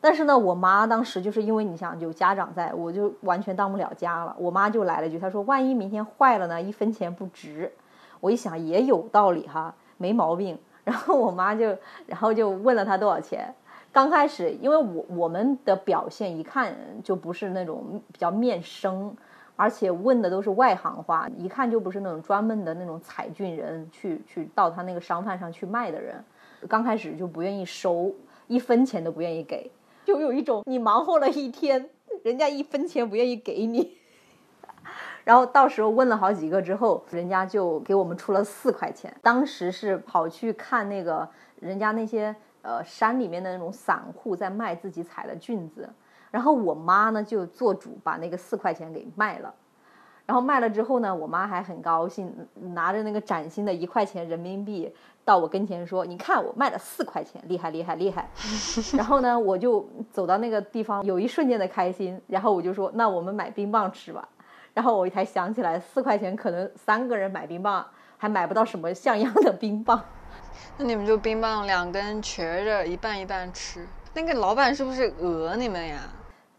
[0.00, 4.34] 但是呢，我妈当时就是因为你想有家长在，我就完全当不了家了。
[4.36, 6.60] 我妈就来了句，她说：“万一明天坏了呢？
[6.60, 7.70] 一分钱不值。”
[8.20, 10.58] 我一想也有道理哈，没毛病。
[10.84, 11.76] 然后我妈就，
[12.06, 13.52] 然后就问了他多少钱。
[13.90, 19.16] 刚开始，因为我我们的表现一看就不是那种比较面生，
[19.56, 26.22] 而且问的都是外行话，一看就不是那种专门的那种采菌人去去到他那个商贩上去卖的人。
[26.68, 28.12] 刚开始就不愿意收，
[28.48, 29.70] 一分钱都不愿意给，
[30.04, 31.88] 就有一种你忙活了一天，
[32.22, 33.96] 人家一分钱不愿意给你。
[35.24, 39.12] 然后到时候问了好几个之后，人家就给我们出了四块钱。
[39.22, 41.26] 当时是跑去看那个
[41.60, 45.88] 人家那些呃山里面的那种散户在卖自己采的菌子，
[46.30, 49.54] 然后我妈呢就做主把那个四块钱给卖了。
[50.26, 52.32] 然后卖了之后呢，我妈还很高兴，
[52.72, 54.90] 拿着那个崭新的一块钱人民币
[55.22, 58.26] 到我跟前说：“你看我卖了四块钱，厉害厉害厉害。”
[58.96, 62.18] 然后呢，我就走到那个地方，有一瞬间的开心。
[62.26, 64.26] 然后我就说：“那我们买冰棒吃吧。”
[64.74, 67.86] 然后我才想起来，四块钱可能三个人买冰棒
[68.18, 70.04] 还买不到什么像样的冰棒。
[70.76, 73.86] 那你们就冰棒两根瘸着一半一半吃。
[74.12, 76.00] 那个老板是不是讹你们呀？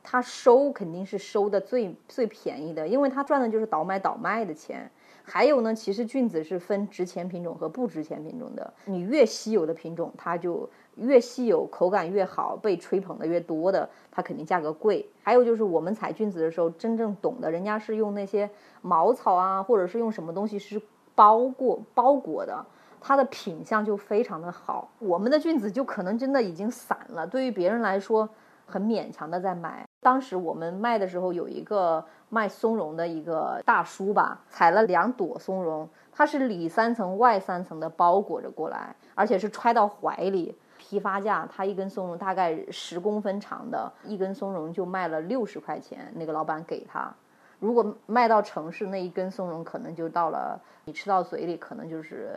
[0.02, 4.90] 他收肯定是收的最最便宜的，因为他赚的就是倒买倒卖的钱。
[5.24, 8.72] 还有呢，其实菌子是分值钱品种和不值钱品种的。
[8.86, 15.08] 你越稀有的品种，它就越稀有，口感越好，被吹捧的越多的，它肯定价格贵。
[15.22, 18.50] 还有就是我们采菌子的时候，真正懂的，人家是用那些
[18.82, 20.82] 茅草啊，或者是用什么东西是
[21.14, 22.66] 包过包裹的，
[23.02, 24.90] 它的品相就非常的好。
[25.00, 28.28] 我们的菌子就可能真的已经散了，对于别人来说
[28.66, 29.86] 很勉强的在买。
[30.02, 40.56] 当时我们卖的时候，有一个卖松茸的一个大叔吧，采了两朵松茸，它是里三层外三层的包裹着过来，而且是揣到怀里。
[40.88, 47.12] 批发价，他一根松茸大概十公分长的一根松茸就卖了六十块钱，那个老板给他。
[47.58, 52.36] 如果卖到城市，那一根松茸可能就到了你吃到嘴里，可能就是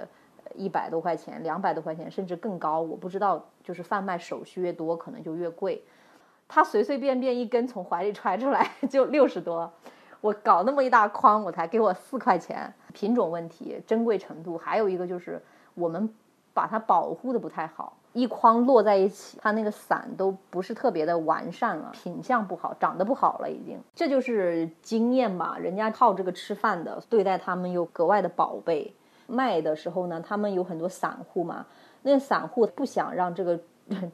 [0.54, 2.80] 一百多块钱、两百多块钱，甚至更高。
[2.80, 5.82] 我不知道，就是贩卖手续越多，可能就越贵。
[6.48, 9.70] 他随随便便一根从怀里揣出来就六十多，
[10.22, 12.72] 我搞那么一大筐，我才给我四块钱。
[12.94, 15.38] 品种问题、珍贵程度，还有一个就是
[15.74, 16.08] 我们
[16.54, 17.97] 把它保护的不太好。
[18.12, 23.78] 一筐摞在一起，它那个伞都不是特别的完善了，品相不好，长得不好了，已经。
[23.94, 28.92] 这就是经验吧，人家靠这个吃饭的，对待他们又格外的宝贝。
[29.26, 31.66] 卖的时候呢，他们有很多散户嘛，
[32.02, 33.60] 那散户不想让这个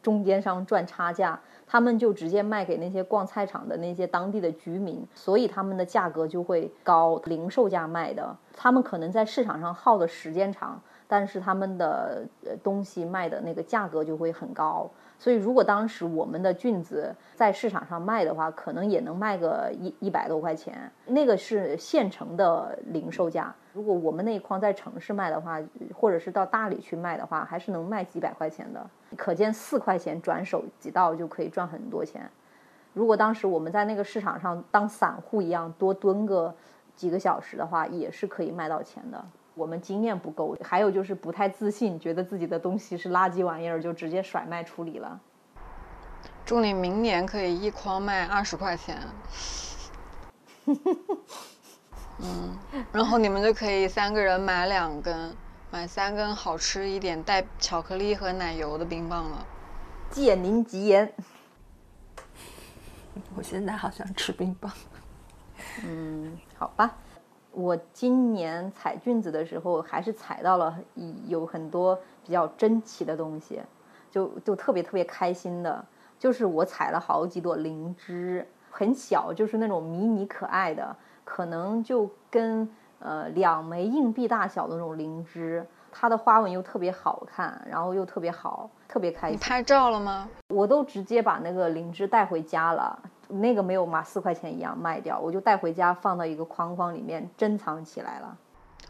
[0.02, 12.26] 中间商赚差价，他们就直接卖给那些逛菜场的那些当地的居民，所以他们的价格就会高，零售价卖的，他们可能在市场上耗的时间长，但是他们的
[12.62, 14.90] 东西卖的那个价格就会很高。
[15.18, 23.54] 所以，如果当时我们的菌子在市场上卖的话，可能也能卖个一一百多块钱，那个是现成的零售价。
[23.72, 25.58] 如果我们那一筐在城市卖的话，
[25.94, 28.84] 或者是到大理去卖的话，还是能卖几百块钱的。
[29.16, 32.28] 可见四块钱转手几道就可以赚很多钱。
[32.92, 36.54] 如果当时我们在那个市场上当散户一样多蹲个
[36.94, 39.24] 几个小时的话，也是可以卖到钱的。
[39.54, 45.20] 我们经验不够，还有就是不太自信，觉得自己的东西是垃圾玩意儿，就直接甩卖处理了。
[46.44, 48.98] 祝你明年可以一筐卖二十块钱。
[52.18, 52.56] 嗯，
[52.92, 55.34] 然后你们就可以三个人买两根，
[55.70, 59.46] 买三根好吃一点带巧克力和奶油的冰棒了。
[60.10, 61.12] 借您吉言。
[63.36, 64.72] 我现在好想吃冰棒。
[65.84, 66.96] 嗯，好吧。
[67.54, 70.76] 我今年采菌子的时候，还是采到了
[71.26, 73.62] 有很多比较珍奇的东西，
[74.10, 75.84] 就就特别特别开心的。
[76.18, 89.36] 就是我采了好几朵灵芝，很小，就是那种迷你可爱的，可能就跟呃两枚硬币大小的那种灵芝，它的花纹又特别好看，然后又特别好，特别开心。
[89.36, 90.28] 你拍照了吗？
[90.48, 92.98] 我都直接把那个灵芝带回家了。
[93.28, 98.36] 那个没有嘛，四块钱一样卖掉，我就带回家放到一个框框里面珍藏起来了。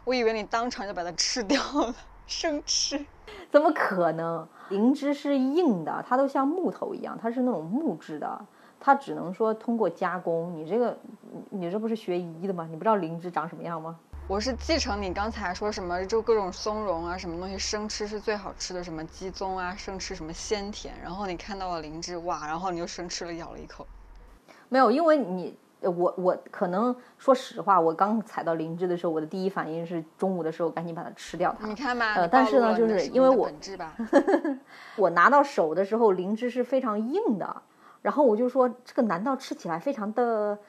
[0.03, 1.95] 我以为你当场就把它吃掉了，
[2.27, 3.05] 生吃？
[3.51, 4.47] 怎么可能？
[4.69, 8.45] 灵芝是硬的，它都像木头一样，它是那种木质的，
[8.79, 10.53] 它只能说通过加工。
[10.55, 10.97] 你这个，
[11.49, 12.67] 你这不是学医的吗？
[12.69, 13.97] 你不知道灵芝长什么样吗？
[14.27, 20.93] 我是继承你刚才说什么，就各种松茸啊，什么东西生吃是最好吃的，什么鸡枞啊，生吃什么鲜甜。
[21.01, 23.85] 然后你看到了灵芝，哇，然后你就生吃了，咬了一口。
[24.75, 31.65] 没有，因为你我我可能说实话，我刚采到灵芝的时候，我的第一反应是中午的时候赶紧把它吃掉它。
[31.65, 33.95] 你看吧，呃，但是呢，就是因为我吧，
[34.99, 37.61] 我拿到手的时候，灵芝是非常硬的，
[38.01, 40.59] 然后我就说这个难道吃起来非常的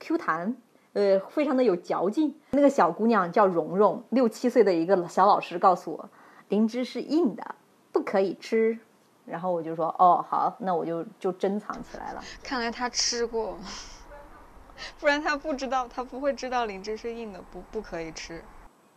[0.00, 0.56] Q 弹，
[0.94, 2.34] 呃，非常的有嚼劲？
[2.50, 6.10] 那个小姑娘叫蓉蓉，六七岁的一个小老师告诉我，
[6.48, 7.54] 灵芝是硬的，
[7.92, 8.76] 不可以吃。
[9.24, 12.20] 然后我就说哦好，那我就就珍藏起来了。
[12.42, 13.56] 看来他吃过，
[14.98, 18.42] 不然他不知道，他不会知道灵芝是硬的，不不可以吃。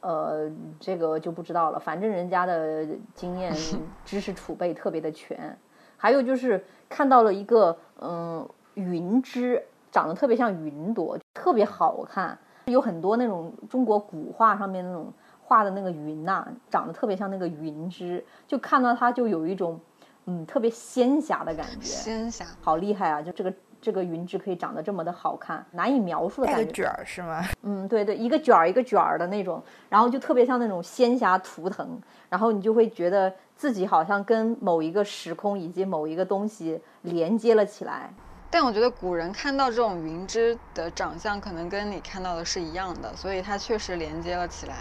[0.02, 1.80] 呃，这个就不知道了。
[1.80, 3.54] 反正人家的经验
[4.06, 5.58] 知识储备特别的全。
[5.98, 12.38] 还有就是看到了一个嗯云芝，长得特别像云朵，特别好看。
[12.66, 15.12] 有很多那种中国古画上面那种
[15.44, 19.80] 画的那个云呐，长得特别像那个云芝，就看到它就有一种。
[20.26, 23.22] 嗯，特别仙侠的感觉， 仙侠，好厉害啊！
[23.22, 26.72] 就这个这个云芝可以长得这么的好看，难以描述的感觉。
[26.72, 27.44] 卷儿是吗？
[27.62, 38.12] 嗯，对对，一个卷儿一个卷儿的那种，然后就特别像那种仙侠图腾，然后你就会觉得自己好像跟某一个时空以及某一个东西连接了起来。
[38.50, 44.78] 但我觉得古人看到这种云芝的长相，可能跟你看到的是一样的，所以它确实连接了起来。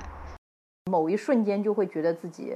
[0.91, 2.55] 某一瞬间就会觉得自己。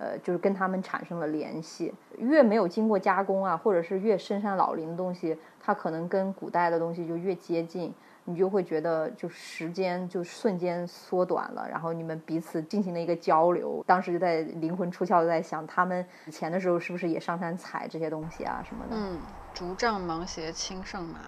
[0.00, 1.92] 呃，就是跟他们产生了联系。
[2.16, 7.92] 越没有经过加工啊，或者是越深山老林的东西，它可能跟古代的东西就越接近，
[8.24, 11.68] 你就会觉得就时间就瞬间缩短了。
[11.68, 18.96] 然后你们彼此进行了一个交流，当时就在灵魂出窍，在想他们以前的时候是不是也上山采这些东西啊什么的。
[18.96, 19.18] 嗯，
[19.52, 21.18] 竹杖芒鞋轻胜马。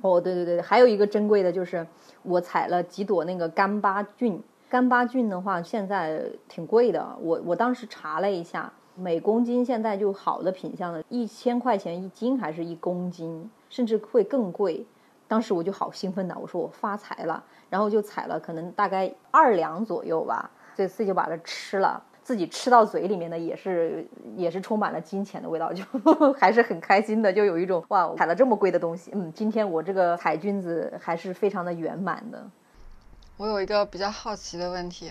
[0.00, 1.84] 哦，对对对，还有一个珍贵的就是
[2.22, 4.40] 我采了几朵那个干巴菌。
[4.72, 7.06] 干巴菌的话，现在挺贵的。
[7.20, 14.82] 我我当时查了一下，每公斤现在就好的品相的，一千块钱一斤，还是一公斤，甚至会更贵。
[15.28, 20.50] 当时我就好兴奋的，我说我发财了，然后就采了，可能大概二两左右吧。
[20.74, 25.84] 这次就把它吃了，自己吃到嘴里面的也是也是充满了金钱的味道，就
[26.40, 32.42] 还是很开心的，就有一种哇，采了这么贵的东西，嗯，今天我这个采菌子还是非常的圆满的。
[33.42, 35.10] 我有一个比较好奇的问题，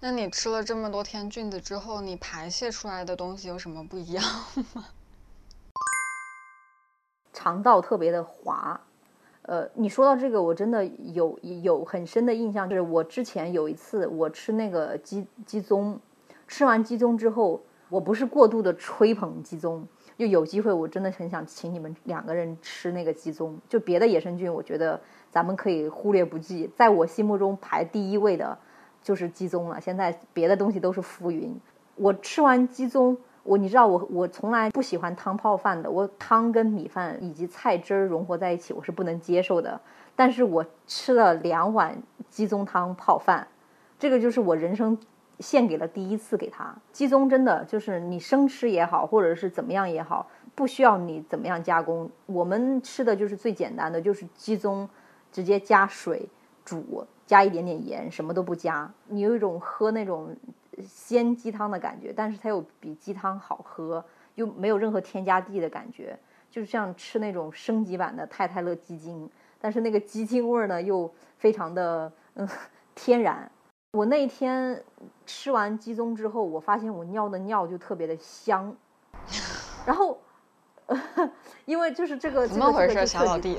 [0.00, 4.24] 那你吃了这么多天菌子之后，你排泄出来的东西有什么不一样
[4.74, 4.86] 吗？
[7.32, 8.80] 肠道特别的滑，
[9.42, 15.96] 呃，你说到这个，我真的有有很深的印象，就是我之前有一次我吃那个鸡鸡枞，
[16.48, 19.84] 吃完鸡枞之后，我不是过度的吹捧鸡枞，
[20.16, 25.00] 就有机会我真的很想请你们两个人吃那个鸡枞，就别的野生菌，我觉得。
[25.38, 28.58] 咱们可以忽略不计，在我心目中排第一位的，
[29.00, 29.80] 就是鸡枞了。
[29.80, 31.56] 现在别的东西都是浮云。
[31.94, 39.80] 我吃完鸡枞，我你知道我我从来不喜欢汤泡饭的，我汤跟米饭以及菜汁儿融合在一起我是不能接受的。
[40.16, 41.96] 但是我吃了两碗
[42.28, 43.46] 鸡枞汤泡饭，
[43.96, 44.98] 这个就是我人生
[45.38, 46.74] 献给了第一次给他。
[46.90, 52.10] 鸡枞真的就是你生吃也好，或者是怎么样也好，不需要你怎么样加工。
[52.26, 54.88] 我们吃的就是最简单的，就是鸡枞
[55.32, 56.28] 直接加水
[56.64, 60.34] 煮，加一点点盐，什么都不加，你有一种喝那种。
[60.80, 64.04] 鲜鸡汤的感觉，但是它又比鸡汤好喝，
[64.36, 66.16] 又没有任何添加剂的感觉，
[66.52, 69.28] 就是像吃那种升级版的太太乐鸡精，
[69.60, 72.48] 但是那个鸡精味儿呢又非常的嗯
[72.94, 73.50] 天然。
[73.90, 74.80] 我那天
[75.26, 78.72] 吃完鸡枞之后，我发现我尿的尿就特别的香，
[79.84, 80.16] 然后
[81.66, 83.58] 因为就是这个怎么回事，小老弟？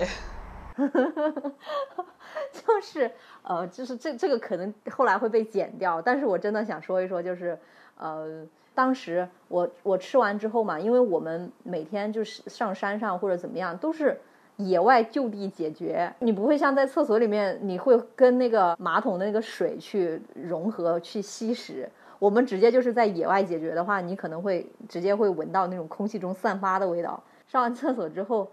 [2.53, 3.11] 就是
[3.43, 7.57] 呃，就是这这个可能后来会被剪掉，但是我真的想说一说，就是
[7.97, 14.19] 呃，当时我我吃完之后嘛，因为我们每天就是上山上或者怎么样，都是
[14.57, 21.89] 野外就地解决，你不会像在厕所里面，你会跟那个马桶的那个水去融合去吸食，
[22.19, 27.21] 我们直接就是在野外解决的话，你可能会直接会闻到那种空气中散发的味道。
[27.47, 28.49] 上完厕所之后。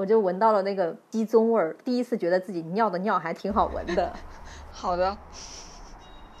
[0.00, 4.10] 我就闻到了那个鸡枞味儿，第一次觉得自己尿的尿还挺好闻的。
[4.72, 5.18] 好的，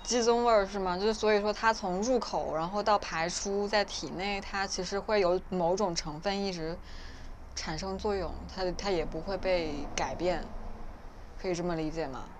[0.02, 0.96] 鸡枞味儿是吗？
[0.96, 6.74] 就是所以说它从入口然后到排出在体内，它其实会有某种成分一直
[7.54, 10.42] 产生作用，它它也不会被改变，
[11.38, 12.30] 可以这么理解吗？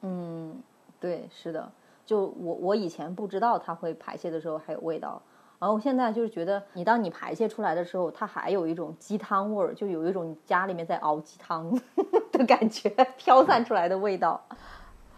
[0.00, 0.60] 嗯，
[0.98, 1.70] 对，是的。
[2.04, 5.22] 就我我以前不知道它会排泄的时候还有味道。
[5.62, 11.72] 然后现在就是觉得，你当你排泄出来的时候，它还有一种鸡汤味儿，就有一种家里面在熬鸡汤
[12.32, 14.44] 的感觉，飘散出来的味道。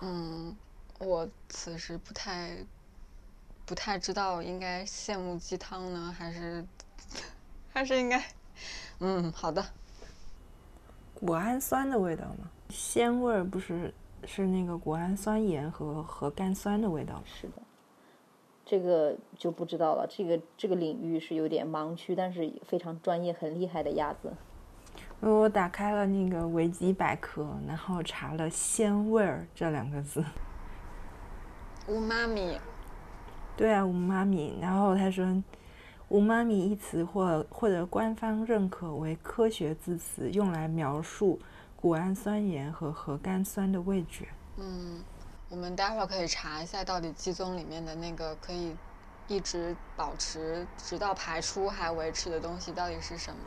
[0.02, 0.54] 嗯，
[0.98, 2.58] 我此时不太
[3.64, 6.62] 不太知道应该羡慕鸡汤呢，还是
[7.72, 8.22] 还是应该……
[9.00, 9.64] 嗯，好的。
[11.14, 12.50] 谷氨酸的味道吗？
[12.68, 13.94] 鲜味儿不是
[14.26, 17.22] 是那个谷氨酸盐和核苷酸的味道。
[17.24, 17.62] 是的。
[18.66, 24.32] 这个就不知道了，这个这个领域是有点盲区，但是非常专业、很厉害的鸭子。
[25.20, 30.24] 我打开了那个维基百科，然后查了“鲜味儿”这两个字。
[31.88, 32.58] 乌妈咪。
[33.56, 34.58] 对啊，乌妈咪。
[34.60, 35.42] 然后他说，
[36.08, 41.38] 乌妈咪一词或获得官方认可为科学字词，用来描述
[41.76, 44.28] 谷氨酸盐和核苷酸的味觉。
[44.56, 45.02] 嗯。
[45.54, 48.74] 我们待会儿可以查一下，到底鸡枞里面的那个可以
[49.28, 53.38] 一直保持直到排出还维持的东西到底是什么？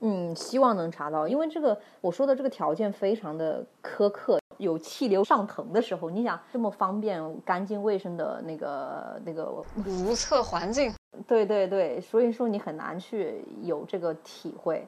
[0.00, 10.92] 嗯，希望能查到，因为这个我说的这个条件非常的苛刻，有气流上腾的时候，你想这么方便、干净、卫生的那个那个如厕环境，
[11.28, 14.84] 对对对，所以说你很难去有这个体会。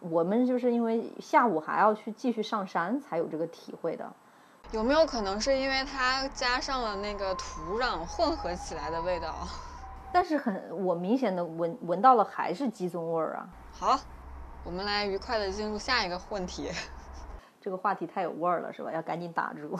[0.00, 4.12] 我们就是因为下午还要去继续上山，才有这个体会的。
[4.72, 9.34] 有没有可能是因为它加上了那个土壤混合起来的味道？
[10.12, 13.48] 但是很，我明显的闻闻到了还是鸡枞味儿啊。
[13.72, 14.00] 好，
[14.64, 16.70] 我们来愉快的进入下一个问题。
[17.60, 18.92] 这个话题太有味儿了，是吧？
[18.92, 19.78] 要赶紧打住。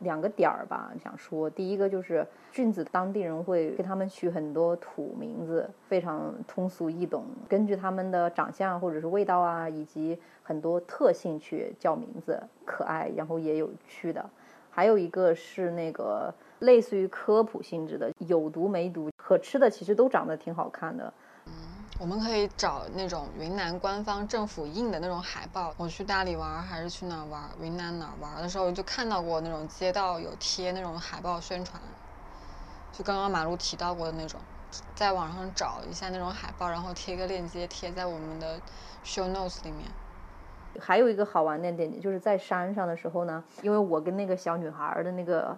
[0.00, 14.28] 两个点儿吧，想说，第一个就是菌子，当地人会给他们取很多土名字，非常通俗易懂，根据他们的长相或者是味道啊，以及很多特性去叫名字，可爱，然后也有趣的。
[14.70, 21.12] 还有一个是那个类似于科普性质的，有毒没毒，可吃的，其实都长得挺好看的。
[22.04, 25.72] 我们可以找那种云南官方政府印的那种海报。
[25.78, 27.48] 我去大理玩还是去哪玩？
[27.58, 31.80] 云南哪玩的时候就看到过那种街道有贴那种海报宣传，
[32.92, 34.38] 就刚刚马路提到过的那种，
[34.94, 38.60] 在网上找一下那种海报，然后贴个链接贴在我们的
[39.02, 39.90] show notes 里面。
[40.78, 45.56] 还有一个好玩的点就是在山上的时候呢，因为我跟那个小女孩的那个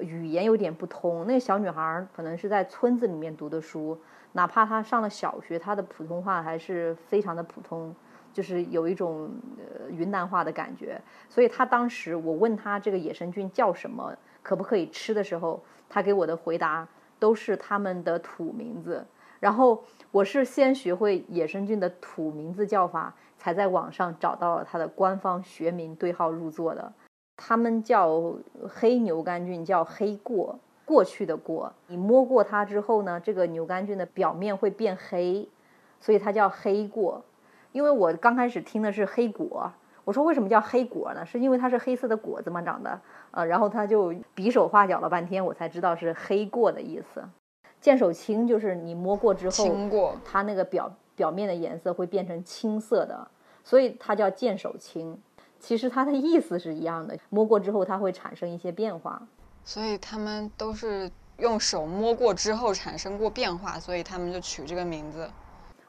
[0.00, 3.98] 语言有点不通，那个小女孩可能是在村子里面读的书。
[4.36, 7.94] 哪怕他上了小学，他的普通话还是非常的普通，
[8.34, 11.00] 就是有一种呃云南话的感觉。
[11.26, 15.58] 所以他当时我问他这个野生菌叫什么，可不可以吃的时候，
[15.88, 16.86] 他给我的回答
[17.18, 19.06] 都是他们的土名字。
[19.40, 26.92] 然后我是先学会野生菌的土名字叫法，才在网上找到了它的官方学名对号入座的。
[27.38, 28.34] 他们叫
[28.68, 30.58] 黑牛肝菌，叫黑过。
[30.86, 35.46] 过去的过，你摸过它之后呢，这个牛肝菌的表面会变黑，
[36.00, 37.22] 所以它叫黑过。
[37.72, 39.70] 因为我刚开始听的是黑果，
[40.04, 41.26] 我说为什么叫黑果呢？
[41.26, 42.62] 是因为它是黑色的果子嘛？
[42.62, 42.98] 长的，
[43.32, 47.22] 呃，然后他就比手画脚了半天，我才知道是黑过的意思。
[47.80, 53.28] 见手青就是你摸过之后，过，它那个表表面的颜色会变成青色的，
[53.62, 55.20] 所以它叫见手青。
[55.58, 59.20] 其实它的意思是一样的，摸过之后它会产生一些变化。
[59.66, 65.28] 所以他们都是用手摸过之后产生过变化，所以他们就取这个名字。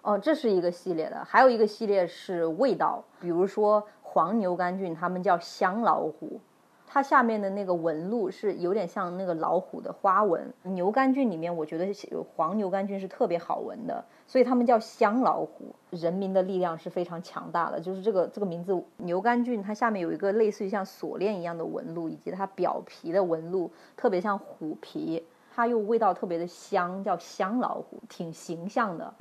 [0.01, 6.41] 哦，这是一个系列的，还有一个系列是味道，比如说黄牛肝菌，他们叫香老虎。
[6.89, 10.51] 它下面的那个纹路是有点像那个老虎的花纹。
[10.63, 15.75] 牛肝菌里面，我觉得有黄牛肝菌是特别好闻的，所以它们叫香老虎。
[15.89, 25.21] 人民的力量是非常强大的，就是这个这个名字牛肝菌，它下面有一个类似于像锁链一样的纹路，以及它表皮的纹路特别像虎皮，
[25.53, 29.13] 它又味道特别的香，叫香老虎，挺形象的。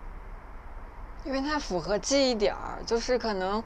[1.24, 3.60] 因为它符合记忆点儿，就是可能。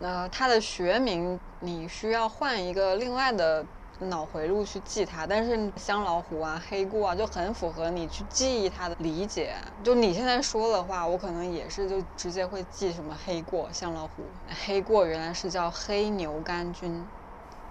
[0.00, 3.64] 呃，它的学名你需要换一个另外的
[4.00, 9.54] 脑回路去记它，但是香老虎啊、黑过啊就很符合你去记忆它的理解。
[9.82, 14.26] 就你现在说的话，我可能也是就直接会记什么黑过、香老虎。
[14.66, 17.06] 黑过原来是叫黑牛肝菌。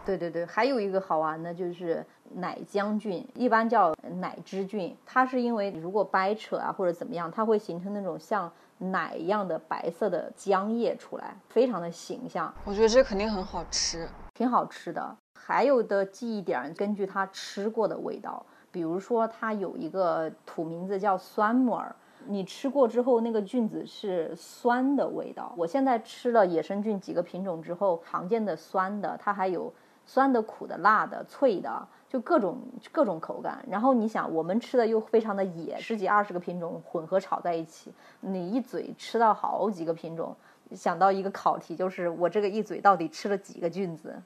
[0.05, 2.05] 对对对，还有一个好玩的就是
[2.35, 4.95] 奶浆菌，一般叫奶汁菌。
[5.05, 8.51] 它是因为如果掰扯啊或者怎么样，它会形成那种像。
[8.77, 12.53] 奶一样的白色的浆液出来，非常的形象。
[12.65, 15.15] 我觉得这肯定很好吃，挺好吃的。
[15.33, 21.93] 还有的记忆点，根据他吃过的味道，比如说它有一个土名字叫酸木耳，
[22.25, 25.53] 你吃过之后那个菌子是酸的味道。
[25.57, 29.73] 我现在吃了野生菌几个品种之后，常见的酸的，它还有
[30.05, 31.87] 酸的、苦的、辣的、脆的。
[32.09, 32.59] 就各种
[32.91, 40.35] 各种口感，然后你想，我们吃的又非常的野，十几二十个品种混合炒在一起，你一嘴吃到好几个品种，
[40.73, 44.21] 想到一个考题，就是我这个一嘴到底吃了几个菌子？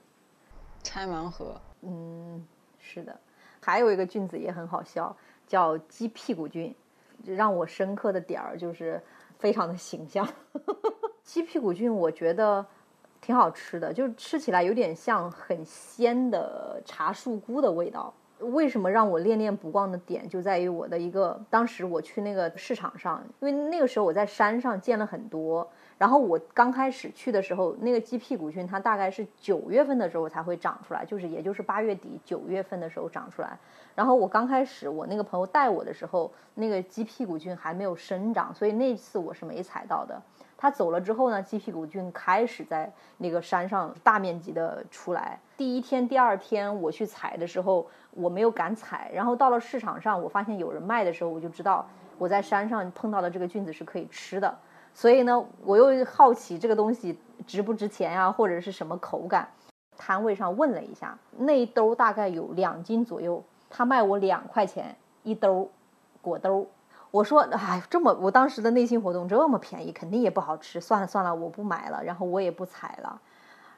[0.83, 1.55] 拆盲盒。
[1.79, 2.45] 嗯，
[2.77, 3.17] 是的。
[3.61, 5.15] 还有一个菌子也很好笑，
[5.47, 6.75] 叫鸡屁股菌，
[7.23, 9.01] 让我深刻的点儿就是
[9.39, 10.27] 非常的形象。
[11.23, 12.65] 鸡屁股菌，我觉得。
[13.21, 18.13] 挺好吃的，就是吃起来有点像很鲜的茶树菇的味道。
[18.39, 25.67] 为什么让我恋恋不忘的点就在于我的一个，当时我去那个市场上，因为那个时候我在山上见了很多。
[25.97, 33.57] 然后我刚开始去的时候，那个鸡屁股菌它大概是九月份的时候才会长出来，就是也就是八月底九月份的时候长出来。
[33.95, 40.21] 然后我刚开始我那个朋友带我的时候，那个鸡屁股菌还没有生长，所以那次我是没采到的。
[40.57, 45.39] 他走了之后呢，鸡屁股菌开始在那个山上大面积的出来。
[45.55, 49.11] 第一天、第二天我去采的时候，我没有敢采。
[49.13, 54.57] 然后到了市场上，我发现有人卖的时候，我就知道我在山上碰到的这个菌子是可以吃的。
[54.95, 59.47] 所以呢，我又好奇这个东西值不值钱呀，或者是什么口感。
[59.95, 65.69] 摊位上问了一下，那一兜大概有两斤左右，他卖我两块钱一兜，
[66.21, 66.67] 果兜。
[67.09, 70.79] 我说，哎，这么，我当时的内心活动这么便宜，肯定也不好吃。
[70.81, 73.21] 算了算了，我不买了，然后我也不采了。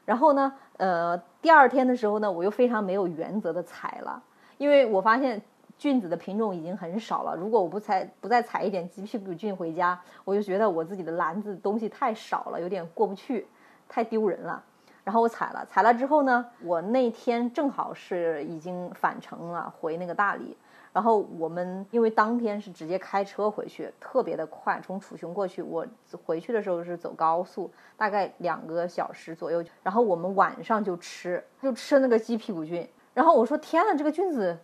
[0.04, 4.22] 然后呢，呃，第二天的时候呢，我又非常没有原则的采了，
[4.58, 5.40] 因为我发现
[5.78, 7.36] 菌子的品种已经很少了。
[7.36, 13.46] 如果我不采，不再采一点鸡屁股菌回家，我就觉得我自己的篮子东西太少了，有点过不去，
[13.88, 14.62] 太丢人了。
[15.04, 20.56] 然后我采了，采了之后呢，我那天正好是已经返程了，回那个大理。
[20.92, 25.86] 然后我们因为当天是直接开车回去，特别的快，从楚雄过去，我
[26.24, 29.64] 回去的时候是走高速，大概两个小时左右。
[29.84, 32.88] 然后我们晚上就吃，就吃那个鸡屁股菌。
[33.14, 34.58] 然后我说：“天呐，这个菌子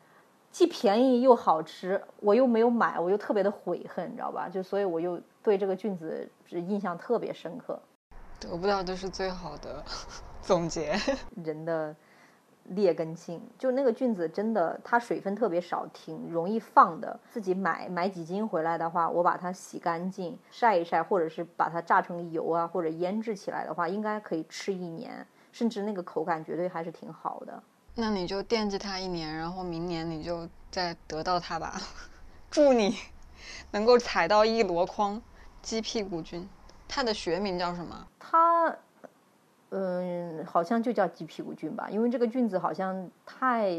[0.51, 4.49] 既便宜又好吃，我又没有买，我又特别的悔恨，你知道吧？
[4.49, 7.81] 就所以我又对这个菌子印象特别深刻。
[8.41, 9.85] 得不到的是最好的
[10.43, 10.97] 总结，
[11.45, 11.95] 人的。”
[12.71, 17.19] 劣根性，就那个菌子真的，它水分特别少，挺容易放的。
[17.31, 27.63] 自己买买几斤回来的话，我把它洗干净，晒一晒，或者是把它榨成油啊，或者腌制起来的话，应该可以吃一年，甚至那个口感绝对还是挺好的。
[27.95, 31.81] 那你就惦记它一年，然后明年你就再得到它吧。
[32.51, 32.97] 祝你
[33.71, 35.21] 能够采到一箩筐
[35.63, 36.49] 鸡屁股菌。
[36.89, 38.07] 它的学名叫什么？
[38.19, 38.77] 它。
[39.79, 43.79] 嗯，好像就叫鸡屁股菌吧，因为这个菌子好像太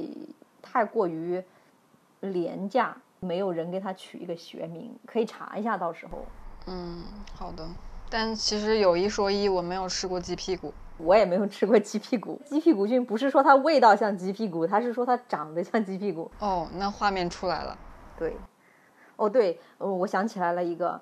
[0.62, 1.44] 太过于
[2.20, 6.24] 廉价，没有人给它取一个学名，可以查一下，到时候。
[6.68, 7.04] 嗯，
[7.34, 7.68] 好的。
[8.12, 12.40] 但其实有一说一，我没有吃过鸡屁股，我也没有吃过鸡屁股。
[12.46, 16.30] 鸡屁股菌不是说它味道像鸡屁股，它是说它长得像鸡屁股。
[16.38, 17.76] 哦，那画面出来了。
[18.20, 18.38] 对，
[19.16, 21.02] 哦对，我想起来了一个。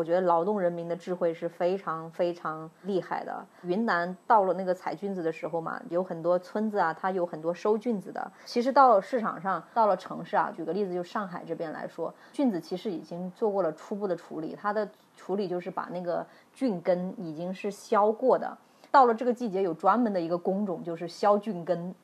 [0.00, 3.44] 我觉得劳动人民的智慧是非常非常厉害的。
[3.64, 8.32] 云南到了那个采菌子的时候嘛，有很多村子啊，它有很多收菌子的。
[8.46, 18.56] 其实到了市场上，到了城市啊，举个例子，就上海这边来说，菌子其实已经做过了初步的处理，它的处理就是把那个菌根已经是削过的。
[18.90, 21.94] 到了这个季节，有专门的一个工种，就是削菌根，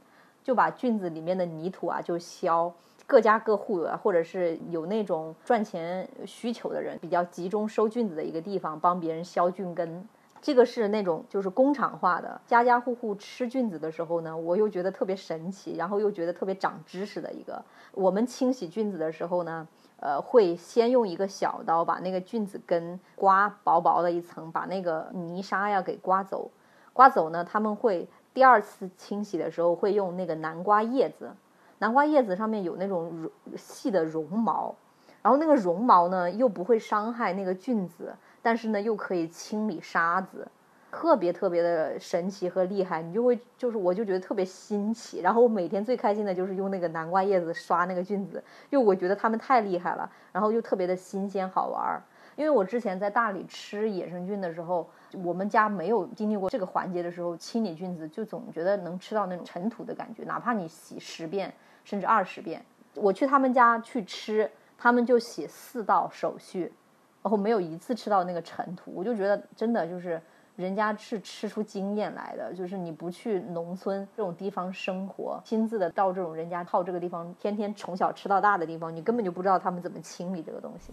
[0.44, 2.70] 就把菌子里面的泥土啊就削。
[3.06, 10.06] 各家各户啊，或者是有那种赚钱需求的人，比较集中收菌子的一个地方，帮别人削菌根。
[10.42, 17.64] 这个是那种就是工厂化的，家家户户吃菌子的时候呢，我又觉得特别神奇，然后又觉得特别长知识的一个。
[17.92, 19.66] 我们清洗菌子的时候呢，
[19.98, 26.50] 呃，会先用一个小刀把那个菌子根刮薄薄的一层，把那个泥沙呀给刮走。
[26.92, 31.30] 刮走呢，他们会第二次清洗的时候会用那个南瓜叶子。
[31.78, 34.74] 南瓜叶子上面有那种细的绒毛，
[35.22, 40.48] 然后那个绒毛呢又不会伤害那个菌子，但是呢又可以清理沙子，
[40.90, 43.02] 特别特别的神奇和厉害。
[43.02, 45.20] 你就会就是我就觉得特别新奇。
[45.20, 52.02] 然后我每天最开心的就是用那个南瓜叶子刷那个菌子，因为我觉得它们太厉害了，然后又特别的新鲜好玩儿。
[52.36, 54.86] 因为我之前在大理吃野生菌的时候，
[55.24, 61.52] 我们家没有经历过这个环节的时候，清理菌子就总觉得能吃到那种尘土的感觉，哪怕你洗十遍。
[61.86, 62.60] 甚至二十遍，
[62.94, 66.72] 我去他们家去吃，他们就写四道手续，
[67.22, 70.20] 然后没有一次吃到那个尘土，我就觉得真的就是
[70.56, 80.92] 人家是吃出经验来的，就是你不去农村这种地方生活，亲自的到这种人家靠这个地方，天天从小吃到大的地方，你根本就不知道他们怎么清理这个东西。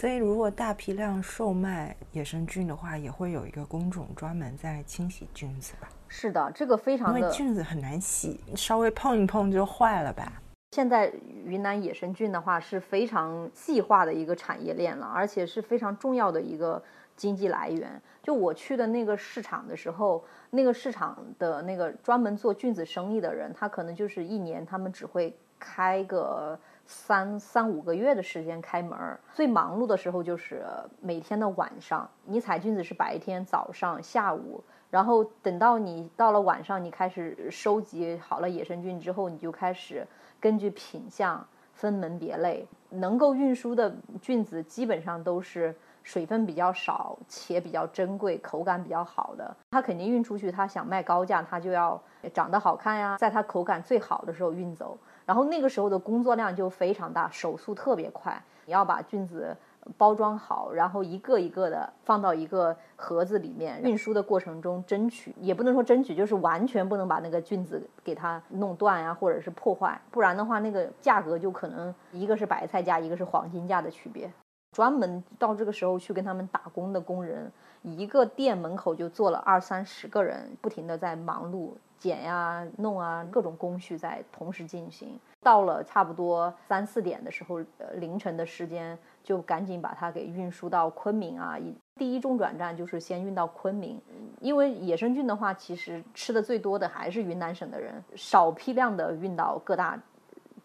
[0.00, 5.90] 所以，如果大批量售卖野生菌的话，也会有一个工种专门在清洗菌子吧？
[6.08, 10.32] 是的，这个非常的，因为菌子很难洗，稍微碰一碰就坏了吧？
[10.70, 11.12] 现在
[11.44, 16.82] 云南野生菌的话是非常细化的一个产业链了，而且是非常重要的一个
[17.14, 18.00] 经济来源。
[18.22, 26.58] 就我去的那个市场的时候，那个市场的那个专门做菌子生意的人，他可能就是一年他们只会开个。
[26.90, 28.98] 三三五个月的时间开门
[29.32, 30.66] 最忙碌的时候就是
[31.00, 32.10] 每天的晚上。
[32.24, 34.60] 你采菌子是白天、早上、下午，
[34.90, 40.04] 然后等到你到了晚上，你开始收集好了野生菌之后，你就开始
[40.40, 42.66] 根据品相分门别类。
[42.88, 45.72] 能够运输的菌子基本上都是
[46.02, 49.56] 水分比较少且比较珍贵、口感比较好的。
[49.70, 52.02] 它肯定运出去，它想卖高价，它就要
[52.34, 54.98] 长得好看呀，在它口感最好的时候运走。
[55.30, 58.42] 然后那个时候的工作量就非常大，手速特别快。
[58.66, 59.56] 你要把菌子
[59.96, 63.80] 包装好，然后一个一个的放到一个盒子里面。
[63.80, 70.00] 运输的过程中，争取也不能说争取，就是完全不能把那个菌子给它弄断呀，或者是破坏。
[70.10, 74.28] 不然的话，那个价格就可能一个是白菜价，一个是黄金价的区别。
[74.72, 77.52] 专门到这个时候去跟他们打工的工人，
[77.82, 81.72] 一个店门口就坐了二三十个人，不停的在忙碌。
[81.98, 85.20] 剪呀、弄啊，各种工序在同时进行。
[85.42, 91.58] 到了差不多三四点的时候，呃，凌晨的时间，就赶紧把它给运输到昆明啊。
[91.96, 94.00] 第一中转站就是先运到昆明，
[94.40, 100.00] 因为野生菌的话，其实吃的最多的还是云南省的人，少批量的运到各大，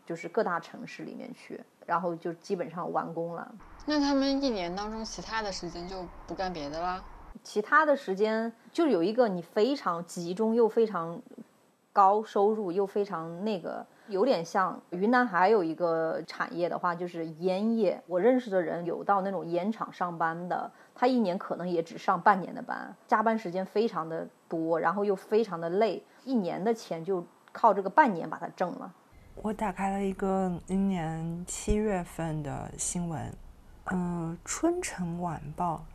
[0.05, 3.49] 就是各大城市里面去，然后就基本上完工了。
[3.85, 7.03] 那他们一年当中其他的时间就不干别的啦？
[7.43, 11.21] 其他的时间就有一个你非常集中又非常
[11.93, 18.01] 高收入又非常那个，有点像云南还有一个产业的话，就是烟业。
[18.07, 28.91] 我认识的人有到那种烟厂上班的，他一年可能也只上半年的班，加班时间非常的多，然后又非常的累，一年的钱就靠这个半年把它挣了。
[29.41, 33.37] 我打开了一个今年七月份的新闻，
[33.91, 35.85] 嗯，《春城晚报》。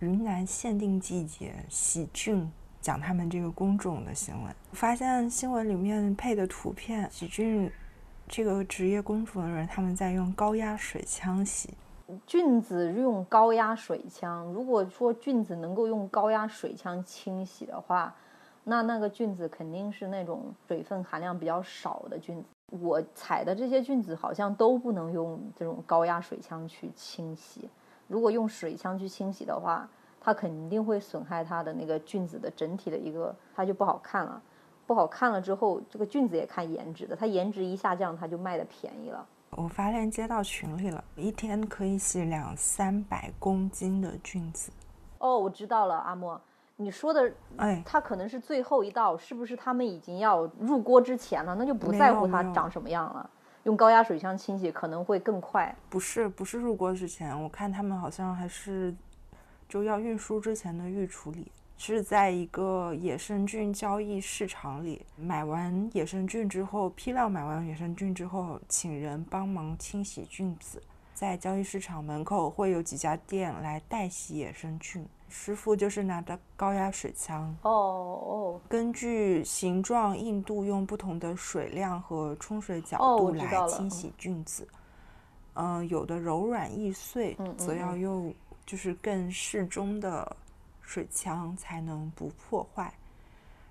[0.00, 2.50] 云南限定季节喜菌，
[2.80, 4.52] 讲他们这个工种的新闻。
[4.72, 7.70] 发现新闻里面配的图片，喜菌
[8.26, 11.74] 这个职业工种的人，他们在用高压水枪洗
[12.26, 12.90] 菌子。
[12.94, 18.16] 用高压水枪，如果说菌子能够用高压水枪清洗的话，
[18.64, 22.48] 那那个菌子肯定是那种水分含量比较少的菌子。
[22.70, 27.68] 我采的这些菌子好像都不能用这种高压水枪去清洗。
[28.06, 29.88] 如果用水枪去清洗的话，
[30.20, 34.42] 它肯定会损害它的那个菌子的整体的一个，它就不好看了。
[34.86, 39.24] 不好看了之后，这个菌子也看颜值的，它颜值一下降，它就卖的便宜了。
[39.50, 44.72] 我发链接到群里了，一天可以洗两三百公斤的菌子。
[45.18, 46.40] 哦，我知道了，阿莫，
[46.80, 51.54] 你说的，哎，它可能是最后一道，是不是他们已经要入锅之前了？
[51.54, 53.28] 那就不在乎它长什么样了。
[53.64, 55.76] 用高压水枪清洗可能会更快。
[55.90, 58.94] 不是，不是入锅之前，我看他们好像还是
[59.68, 70.82] 就要运输之前的预处理，是在一个野生菌交易市场里买完野生菌之后，批量买完野生菌之后，请人帮忙清洗菌子。
[71.20, 84.66] 在交易市场门口会有几家店来代洗野生菌，师傅就是拿着高压水枪，哦哦，根据形状、硬度，用不同的水量和冲水角哦度来清洗菌子。
[85.52, 88.34] 嗯、有的柔软易碎，则要嗯用
[88.64, 90.34] 就是更适中的
[90.80, 92.94] 水枪才能不破坏。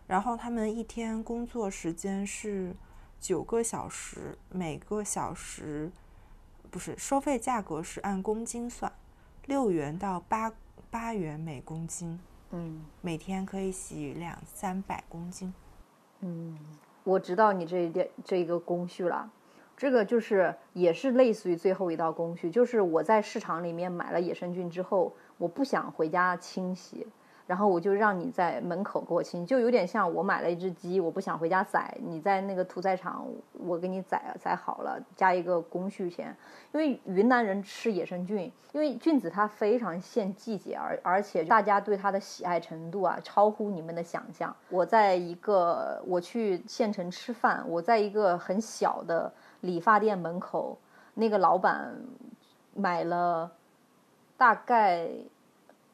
[0.05, 2.75] 然后他们一天工作时间是
[3.19, 5.91] 九个小时，每个小时
[6.71, 8.91] 不是收费价格是按公斤算，
[9.45, 10.51] 六元到八
[10.91, 12.19] 八元每公斤，
[12.51, 15.53] 嗯每天可以洗两三百公斤。
[16.21, 16.57] 嗯，
[17.03, 19.31] 我知道你这一点这一个工序了。
[19.75, 27.07] 这个就是也是类似于最后一道工序，就是我在市场里面买了野生菌之后，我不想回家清洗，
[27.49, 36.37] 然后我就让你在门口给我清，就有点像我买了一只鸡，我不想回家宰，你在那个屠宰场我给你宰宰好了，加一个工序钱。
[36.71, 44.55] 因为云南人吃野生菌，因为菌子它非常限季节，而而且大家对它的喜爱程度啊，超乎你们的想象。
[44.69, 50.77] 我在一个我去县城吃饭，我在一个很小的理发店门口，
[51.15, 51.95] 那个老板
[52.75, 53.49] 买了
[54.37, 55.09] 大概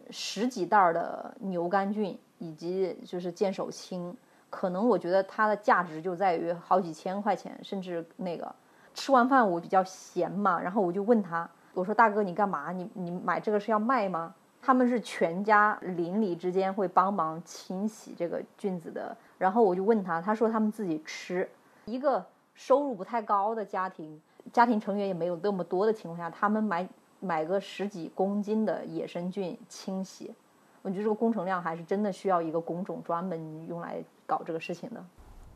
[0.10, 4.15] 十几袋儿的牛肝菌以及就是见手青，
[4.49, 8.53] 可能我觉得它的价值就在于好几千块钱，甚至那个。
[8.94, 12.72] 吃完饭我比较闲嘛，然后我就问他，我说大哥你干嘛？
[12.72, 14.34] 你你买这个是要卖吗？
[14.61, 21.48] 他们是全家邻里之间会帮忙清洗这个菌子的，然后我就问他，他说他们自己吃，
[21.84, 24.22] 一个收入不太高的家庭，
[24.53, 26.88] 家庭成员也没有那么多的情况下，他们买
[27.20, 30.34] 买个十几公斤的野生菌清洗，
[30.82, 35.04] 我觉得这个工程量还是真的需要一个工种专门用来搞这个事情的。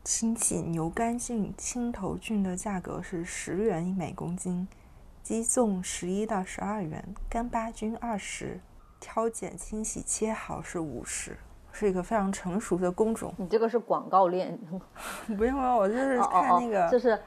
[0.02, 4.66] 清洗牛肝菌、青头菌的价格是十元每公斤，
[5.22, 8.58] 鸡枞十一到十二元，干巴菌二十，
[8.98, 11.36] 挑拣、清洗、切好是五十，
[11.70, 13.34] 是一个非常成熟的工种。
[13.36, 14.58] 你这个是广告链，
[15.36, 17.20] 不用啊，我就是看那个哦，就是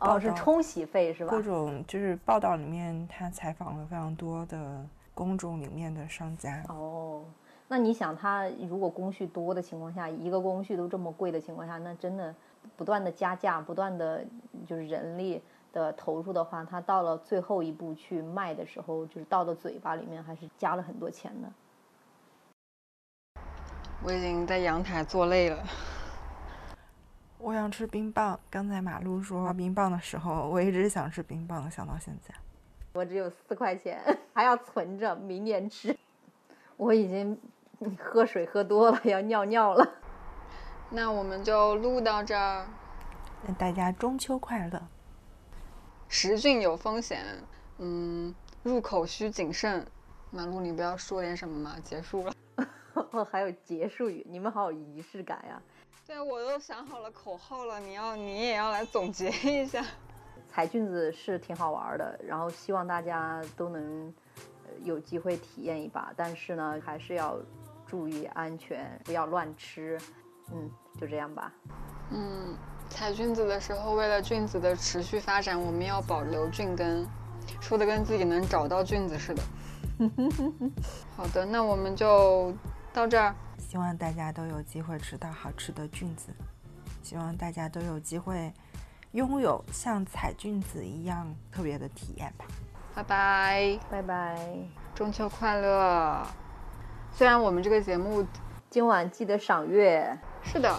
[0.00, 1.42] 哦是冲洗费是吧各？
[1.42, 6.64] 种就是报道里面，他采访了非常多的公众里面的商家。
[6.68, 7.22] 哦，
[7.68, 12.34] 那你想，他如果工序多的情况下，一个工序都这么贵的情况下，那真的
[12.76, 14.24] 不断的加价，不断的
[14.66, 21.48] 就是人力的投入的话，他到了最后一步去卖的时候，就是到了嘴巴里面还是加了很多钱的。
[24.02, 25.62] 我已经在阳台坐累了。
[27.42, 32.34] 我想吃冰棒，刚才马路说冰棒的时候，我一直想吃冰棒，想到现在。
[32.92, 33.98] 我只有四块钱，
[34.34, 35.96] 还要存着，明年吃。
[36.76, 37.38] 我已经
[37.98, 39.88] 喝水喝多了，要尿尿了。
[40.90, 42.66] 那我们就录到这儿。
[43.46, 44.82] 那大家中秋快乐！
[46.08, 47.24] 食菌有风险，
[47.78, 49.86] 嗯，入口需谨慎。
[50.30, 51.76] 马路，你不要说点什么吗？
[51.82, 52.34] 结束了。
[53.12, 55.62] 哦，还有结束语，你们好有仪式感呀！
[56.10, 59.80] 对，我都想好了口号了，你要你也要来总结一下。
[60.48, 67.38] 采菌子是挺好玩的，然后希望大家都能呃有机会体验一把，但是呢，还是要
[67.86, 69.96] 注意安全，不要乱吃。
[70.52, 70.68] 嗯，
[71.00, 71.52] 就这样吧。
[72.10, 72.56] 嗯，
[72.88, 77.06] 采菌子的时候，为了菌子的持续发展，我们要保留菌根，
[77.60, 79.42] 说的跟自己能找到菌子似的。
[81.16, 82.52] 好的，那我们就
[82.92, 83.32] 到这儿。
[83.70, 86.32] 希望大家都有机会吃到好吃的菌子，
[87.04, 88.52] 希望大家都有机会
[89.12, 92.44] 拥有像采菌子一样特别的体验吧。
[92.96, 94.36] 拜拜，拜拜，
[94.92, 96.26] 中秋快乐！
[97.12, 98.26] 虽然我们这个节目
[98.68, 100.18] 今晚记得赏月。
[100.42, 100.76] 是的，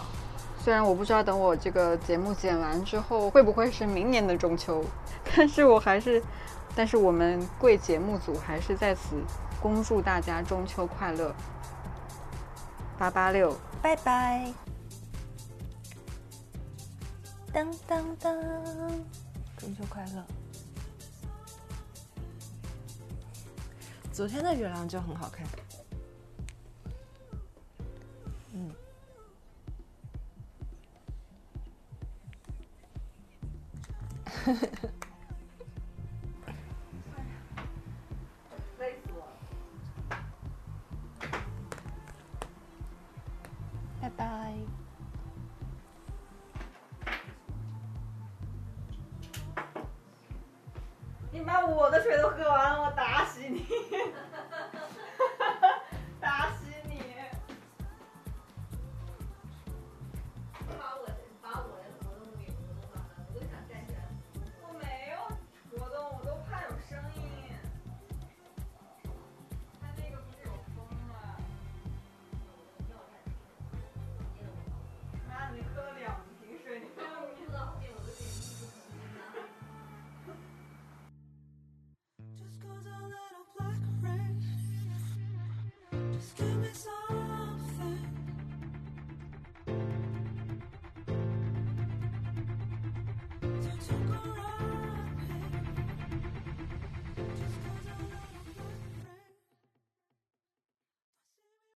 [0.59, 4.83] 虽然我不知道等我这个节目剪完之后会不会是明年的中秋，
[5.33, 6.21] 但是我还是，
[6.75, 9.15] 但是我们贵节目组还是在此
[9.61, 11.33] 恭祝大家中秋快乐。
[13.01, 14.53] 八八六，拜拜！
[17.51, 18.39] 当当当，
[19.57, 20.23] 中秋快乐！
[24.13, 25.47] 昨天的月亮就很好看。
[28.53, 28.71] 嗯。
[44.01, 44.53] 拜拜。
[51.31, 53.65] 你把我的水都喝完了我打死你。